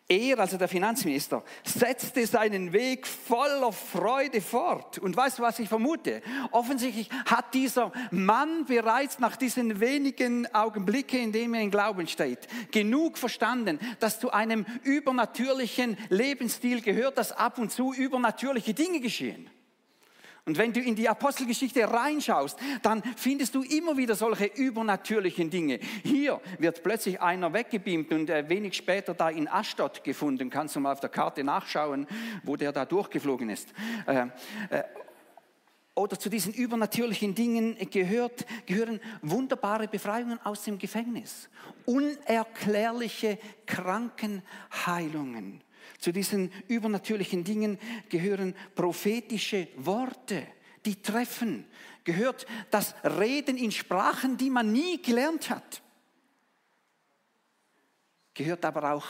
er, 0.10 0.40
also 0.40 0.58
der 0.58 0.68
Finanzminister, 0.68 1.44
setzte 1.64 2.26
seinen 2.26 2.74
Weg 2.74 3.06
voller 3.06 3.72
Freude 3.72 4.42
fort. 4.42 4.98
Und 4.98 5.16
weißt 5.16 5.38
du, 5.38 5.44
was 5.44 5.60
ich 5.60 5.70
vermute? 5.70 6.22
Offensichtlich 6.52 7.10
hat 7.26 7.54
dieser 7.54 7.92
Mann 8.10 8.66
bereits 8.66 9.20
nach 9.20 9.36
diesen 9.36 9.80
wenigen 9.80 10.54
Augenblicken, 10.54 11.20
in 11.20 11.32
denen 11.32 11.54
er 11.54 11.62
in 11.62 11.72
Glauben 11.72 12.08
steht, 12.08 12.48
genug 12.72 13.18
verstanden, 13.20 13.80
dass 14.00 14.20
zu 14.20 14.32
einem 14.32 14.66
übernatürlichen 14.84 15.96
Lebensstil 16.10 16.82
gehört, 16.82 17.18
dass 17.20 17.32
ab 17.32 17.60
und 17.60 17.72
zu 17.72 17.94
übernatürliche 17.94 18.74
Dinge 18.74 19.00
geschehen. 19.00 19.50
Und 20.50 20.58
wenn 20.58 20.74
du 20.74 20.80
in 20.80 20.96
die 20.96 21.08
Apostelgeschichte 21.08 21.88
reinschaust, 21.88 22.58
dann 22.82 23.04
findest 23.16 23.54
du 23.54 23.62
immer 23.62 23.98
wieder 23.98 24.16
solche 24.16 24.46
übernatürlichen 24.46 25.52
Dinge. 25.52 25.78
Hier 26.04 26.42
wird 26.58 26.82
plötzlich 26.82 27.22
einer 27.22 27.54
weggebeamt 27.54 28.12
und 28.12 28.32
äh, 28.32 28.50
wenig 28.50 28.76
später 28.76 29.14
da 29.14 29.30
in 29.30 29.48
Ashdod 29.48 30.04
gefunden. 30.04 30.50
Kannst 30.50 30.76
du 30.76 30.80
mal 30.80 30.94
auf 30.94 31.02
der 31.02 31.12
Karte 31.12 31.44
nachschauen, 31.44 32.08
wo 32.42 32.56
der 32.56 32.72
da 32.72 32.84
durchgeflogen 32.86 33.52
ist. 33.52 33.72
Äh, 34.08 34.26
äh, 34.72 34.84
oder 35.94 36.18
zu 36.18 36.32
diesen 36.32 36.52
übernatürlichen 36.52 37.36
Dingen 37.36 37.78
gehört, 37.92 38.48
gehören 38.66 39.00
wunderbare 39.22 39.88
Befreiungen 39.88 40.40
aus 40.44 40.64
dem 40.64 40.80
Gefängnis, 40.80 41.48
unerklärliche 41.86 43.38
Krankenheilungen 43.68 45.62
zu 45.98 46.12
diesen 46.12 46.52
übernatürlichen 46.68 47.44
Dingen 47.44 47.80
gehören 48.10 48.56
prophetische 48.76 49.68
Worte, 49.78 50.48
die 50.86 51.02
treffen. 51.02 51.66
Gehört 52.04 52.46
das 52.72 52.96
Reden 53.04 53.58
in 53.58 53.72
Sprachen, 53.72 54.38
die 54.38 54.50
man 54.50 54.72
nie 54.72 55.02
gelernt 55.02 55.50
hat. 55.50 55.82
Gehört 58.34 58.64
aber 58.64 58.94
auch 58.94 59.06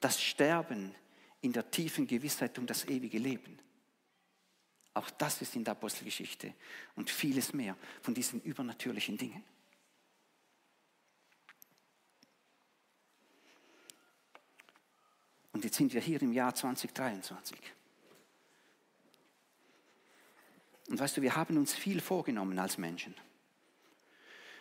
das 0.00 0.22
Sterben 0.22 0.94
in 1.40 1.52
der 1.52 1.70
tiefen 1.70 2.06
Gewissheit 2.06 2.58
um 2.58 2.66
das 2.66 2.84
ewige 2.84 3.18
Leben. 3.18 3.58
Auch 4.94 5.10
das 5.10 5.42
ist 5.42 5.54
in 5.54 5.64
der 5.64 5.72
Apostelgeschichte 5.72 6.54
und 6.96 7.10
vieles 7.10 7.52
mehr 7.52 7.76
von 8.02 8.14
diesen 8.14 8.40
übernatürlichen 8.42 9.16
Dingen. 9.16 9.44
Und 15.58 15.64
jetzt 15.64 15.76
sind 15.76 15.92
wir 15.92 16.00
hier 16.00 16.22
im 16.22 16.32
Jahr 16.32 16.54
2023. 16.54 17.58
Und 20.88 21.00
weißt 21.00 21.16
du, 21.16 21.22
wir 21.22 21.34
haben 21.34 21.56
uns 21.56 21.74
viel 21.74 22.00
vorgenommen 22.00 22.56
als 22.60 22.78
Menschen. 22.78 23.12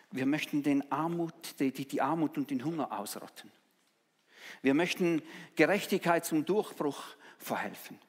Wir 0.10 0.26
möchten 0.26 0.64
den 0.64 0.92
Armut, 0.92 1.60
die, 1.60 1.72
die 1.72 2.02
Armut 2.02 2.36
und 2.40 2.50
den 2.50 2.66
Hunger 2.66 3.00
ausrotten. 3.00 3.52
Wir 4.64 4.74
möchten 4.74 5.22
Gerechtigkeit 5.56 6.26
zum 6.26 6.46
Durchbruch 6.46 7.04
verhelfen. 7.38 8.00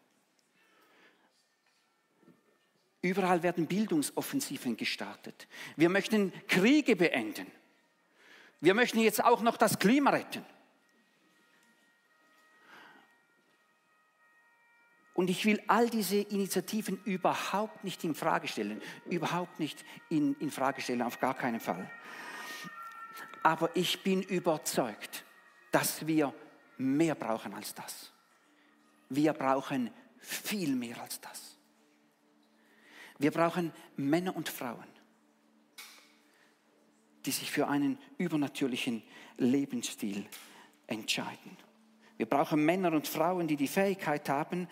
Überall 3.02 3.42
werden 3.42 3.66
Bildungsoffensiven 3.66 4.78
gestartet. 4.78 5.46
Wir 5.76 5.90
möchten 5.90 6.32
Kriege 6.46 6.96
beenden. 6.96 7.48
Wir 8.62 8.72
möchten 8.72 9.00
jetzt 9.00 9.22
auch 9.22 9.42
noch 9.42 9.58
das 9.58 9.78
Klima 9.78 10.08
retten. 10.08 10.46
Und 15.18 15.30
ich 15.30 15.44
will 15.44 15.60
all 15.66 15.90
diese 15.90 16.18
Initiativen 16.18 17.00
überhaupt 17.04 17.82
nicht 17.82 18.04
in 18.04 18.14
Frage 18.14 18.46
stellen, 18.46 18.80
überhaupt 19.06 19.58
nicht 19.58 19.84
in, 20.10 20.36
in 20.38 20.48
Frage 20.48 20.80
stellen, 20.80 21.02
auf 21.02 21.18
gar 21.18 21.34
keinen 21.34 21.58
Fall. 21.58 21.90
Aber 23.42 23.74
ich 23.74 24.04
bin 24.04 24.22
überzeugt, 24.22 25.24
dass 25.72 26.06
wir 26.06 26.32
mehr 26.76 27.16
brauchen 27.16 27.52
als 27.52 27.74
das. 27.74 28.12
Wir 29.08 29.32
brauchen 29.32 29.90
viel 30.18 30.76
mehr 30.76 31.02
als 31.02 31.20
das. 31.20 31.56
Wir 33.18 33.32
brauchen 33.32 33.72
Männer 33.96 34.36
und 34.36 34.48
Frauen, 34.48 34.86
die 37.26 37.32
sich 37.32 37.50
für 37.50 37.66
einen 37.66 37.98
übernatürlichen 38.18 39.02
Lebensstil 39.36 40.26
entscheiden. 40.86 41.56
Wir 42.18 42.26
brauchen 42.26 42.64
Männer 42.64 42.92
und 42.92 43.08
Frauen, 43.08 43.46
die 43.46 43.56
die 43.56 43.68
Fähigkeit 43.68 44.28
haben, 44.28 44.68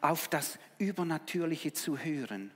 auf 0.00 0.28
das 0.28 0.58
Übernatürliche 0.78 1.72
zu 1.72 1.96
hören 1.96 2.50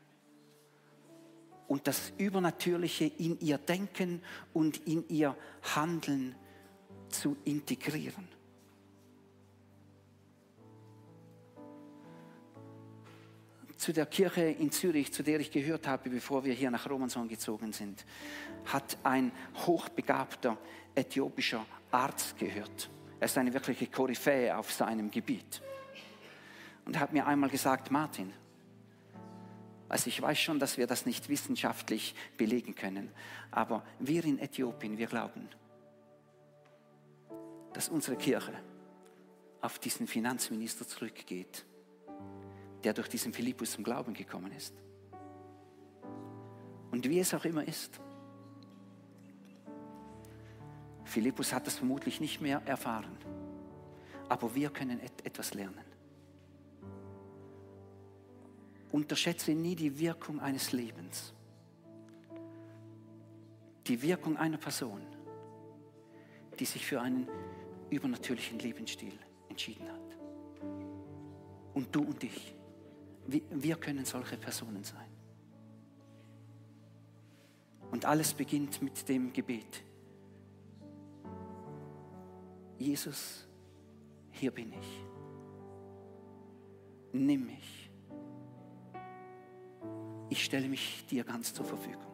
und 1.69 1.87
das 1.87 2.13
Übernatürliche 2.19 3.05
in 3.05 3.39
ihr 3.41 3.57
Denken 3.57 4.21
und 4.53 4.77
in 4.87 5.09
ihr 5.09 5.37
Handeln 5.75 6.35
zu 7.09 7.37
integrieren. 7.45 8.29
Zu 13.77 13.93
der 13.93 14.07
Kirche 14.07 14.43
in 14.43 14.71
Zürich, 14.71 15.13
zu 15.13 15.23
der 15.23 15.41
ich 15.41 15.51
gehört 15.51 15.87
habe, 15.87 16.11
bevor 16.11 16.45
wir 16.45 16.55
hier 16.55 16.71
nach 16.71 16.89
Romanson 16.89 17.29
gezogen 17.29 17.73
sind, 17.73 18.05
hat 18.67 18.97
ein 19.03 19.33
hochbegabter 19.67 20.59
äthiopischer 20.95 21.65
Arzt 21.91 22.39
gehört. 22.39 22.91
Er 23.23 23.27
ist 23.27 23.39
eine 23.39 23.55
wirkliche 23.55 23.87
Koryphäe 23.87 24.59
auf 24.59 24.73
seinem 24.73 25.09
Gebiet. 25.09 25.63
Und 26.85 26.97
er 26.97 27.01
hat 27.03 27.13
mir 27.13 27.25
einmal 27.25 27.51
gesagt, 27.51 27.93
Martin, 27.93 28.33
also 29.89 30.09
ich 30.09 30.21
weiß 30.21 30.37
schon, 30.41 30.59
dass 30.59 30.77
wir 30.77 30.89
das 30.89 31.07
nicht 31.07 31.29
wissenschaftlich 31.29 32.17
belegen 32.37 32.75
können, 32.75 33.13
aber 33.53 33.85
wir 34.01 34.25
in 34.25 34.41
Äthiopien, 34.41 34.99
wir 34.99 35.07
glauben, 35.07 35.49
dass 37.75 37.89
unsere 37.89 38.17
Kirche 38.17 38.55
auf 39.61 39.79
diesen 39.79 40.09
Finanzminister 40.09 40.85
zurückgeht, 40.89 41.65
der 42.83 42.93
durch 42.93 43.07
diesen 43.07 43.33
Philippus 43.33 43.71
zum 43.71 43.85
Glauben 43.85 44.15
gekommen 44.15 44.51
ist. 44.51 44.75
Und 46.91 47.09
wie 47.09 47.21
es 47.21 47.33
auch 47.35 47.45
immer 47.45 47.69
ist, 47.69 48.01
Philippus 51.13 51.53
hat 51.53 51.67
das 51.67 51.77
vermutlich 51.77 52.21
nicht 52.21 52.41
mehr 52.41 52.63
erfahren. 52.65 53.19
Aber 54.31 54.55
wir 54.55 54.71
können 54.71 54.99
etwas 54.99 55.53
lernen. 55.53 55.85
Unterschätze 58.91 59.53
nie 59.53 59.77
die 59.77 59.99
Wirkung 59.99 60.41
eines 60.41 60.73
Lebens. 60.73 61.35
Die 63.87 64.01
Wirkung 64.01 64.39
einer 64.39 64.57
Person, 64.57 65.03
die 66.59 66.65
sich 66.65 66.87
für 66.87 67.03
einen 67.03 67.29
übernatürlichen 67.91 68.59
Lebensstil 68.59 69.19
entschieden 69.51 69.87
hat. 69.89 70.17
Und 71.75 71.95
du 71.95 72.05
und 72.05 72.25
ich, 72.25 72.55
wir 73.27 73.77
können 73.77 74.07
solche 74.07 74.39
Personen 74.39 74.83
sein. 74.83 75.11
Und 77.91 78.07
alles 78.07 78.33
beginnt 78.33 78.81
mit 78.81 79.07
dem 79.11 79.31
Gebet. 79.35 79.85
Jesus, 82.83 83.47
hier 84.33 84.51
bin 84.51 84.73
ich. 84.73 85.05
Nimm 87.13 87.47
mich. 87.47 87.91
Ich 90.29 90.45
stelle 90.45 90.69
mich 90.69 91.07
dir 91.07 91.23
ganz 91.23 91.55
zur 91.55 91.65
Verfügung. 91.65 92.13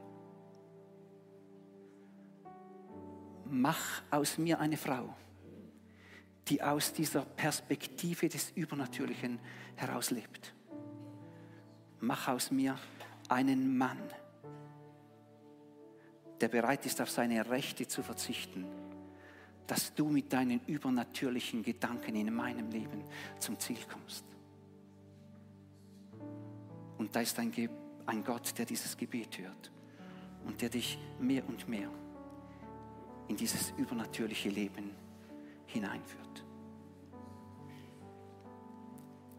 Mach 3.46 4.02
aus 4.11 4.37
mir 4.37 4.61
eine 4.61 4.76
Frau, 4.76 5.14
die 6.48 6.62
aus 6.62 6.92
dieser 6.92 7.22
Perspektive 7.22 8.28
des 8.28 8.50
Übernatürlichen 8.50 9.40
herauslebt. 9.76 10.52
Mach 12.00 12.28
aus 12.28 12.50
mir 12.50 12.76
einen 13.31 13.78
Mann, 13.78 14.02
der 16.42 16.48
bereit 16.48 16.85
ist, 16.85 17.00
auf 17.00 17.11
seine 17.11 17.48
Rechte 17.48 17.88
zu 17.88 18.02
verzichten 18.02 18.66
dass 19.68 19.94
du 19.94 20.09
mit 20.09 20.33
deinen 20.33 20.61
übernatürlichen 20.66 21.62
Gedanken 21.62 22.16
in 22.16 22.35
meinem 22.35 22.70
Leben 22.70 23.04
zum 23.38 23.59
Ziel 23.61 23.78
kommst. 23.92 24.24
Und 26.96 27.14
da 27.14 27.20
ist 27.20 27.38
ein, 27.38 27.52
Ge 27.52 27.68
ein 28.07 28.24
Gott, 28.24 28.59
der 28.59 28.64
dieses 28.64 28.96
Gebet 28.96 29.38
hört 29.38 29.70
und 30.46 30.61
der 30.62 30.70
dich 30.70 30.98
mehr 31.20 31.46
und 31.46 31.68
mehr 31.68 31.90
in 33.28 33.37
dieses 33.37 33.72
übernatürliche 33.76 34.48
Leben 34.48 34.90
hineinführt. 35.66 36.44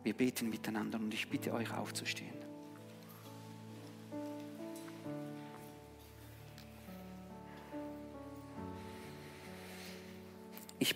Wir 0.04 0.14
beten 0.14 0.50
miteinander 0.50 1.00
und 1.00 1.12
ich 1.12 1.28
bitte 1.28 1.52
euch 1.54 1.74
aufzustehen. 1.74 2.39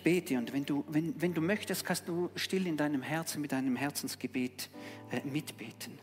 Bete 0.04 0.38
und 0.38 0.52
wenn 0.52 0.64
du, 0.64 0.84
wenn, 0.86 1.20
wenn 1.20 1.34
du 1.34 1.40
möchtest, 1.40 1.84
kannst 1.84 2.06
du 2.06 2.30
still 2.36 2.66
in 2.66 2.76
deinem 2.76 3.02
Herzen 3.02 3.40
mit 3.40 3.50
deinem 3.50 3.74
Herzensgebet 3.74 4.70
äh, 5.10 5.26
mitbeten. 5.26 5.98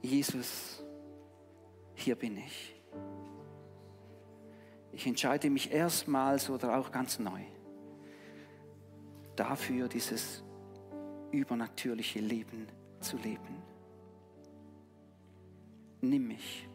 Jesus, 0.00 0.82
hier 1.94 2.14
bin 2.14 2.38
ich. 2.38 2.74
Ich 4.92 5.06
entscheide 5.06 5.50
mich 5.50 5.70
erstmals 5.70 6.48
oder 6.48 6.78
auch 6.78 6.90
ganz 6.90 7.18
neu 7.18 7.42
dafür, 9.36 9.88
dieses 9.88 10.42
übernatürliche 11.30 12.20
Leben 12.20 12.68
zu 13.00 13.16
leben. 13.18 13.62
Nimm 16.00 16.28
mich 16.28 16.67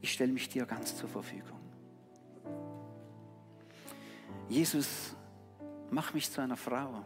ich 0.00 0.12
stelle 0.12 0.32
mich 0.32 0.48
dir 0.48 0.66
ganz 0.66 0.96
zur 0.96 1.08
Verfügung. 1.08 1.60
Jesus, 4.48 5.14
mach 5.90 6.12
mich 6.12 6.30
zu 6.30 6.40
einer 6.40 6.56
Frau, 6.56 7.04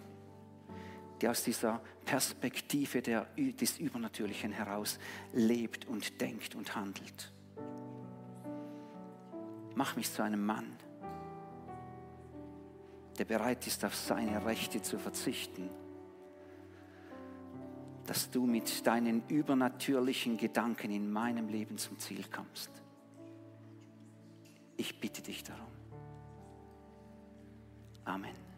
die 1.21 1.29
aus 1.29 1.43
dieser 1.43 1.81
Perspektive 2.05 3.03
der, 3.03 3.27
des 3.37 3.79
Übernatürlichen 3.79 4.53
heraus 4.53 4.99
lebt 5.33 5.87
und 5.87 6.21
denkt 6.21 6.55
und 6.55 6.75
handelt. 6.75 7.33
Mach 9.75 9.97
mich 9.97 10.11
zu 10.13 10.23
einem 10.23 10.45
Mann, 10.45 10.77
der 13.19 13.25
bereit 13.25 13.67
ist, 13.67 13.85
auf 13.85 13.95
seine 13.95 14.45
Rechte 14.45 14.81
zu 14.83 14.99
verzichten, 14.99 15.69
dass 18.07 18.31
du 18.31 18.47
mit 18.47 18.87
deinen 18.87 19.27
übernatürlichen 19.29 20.37
Gedanken 20.37 20.91
in 20.91 21.11
meinem 21.11 21.49
Leben 21.49 21.79
zum 21.79 21.99
Ziel 21.99 22.25
kommst. 22.31 22.84
Ich 24.77 25.01
bitte 25.01 25.23
dich 25.23 25.43
darum. 25.45 25.73
Amen. 28.05 28.54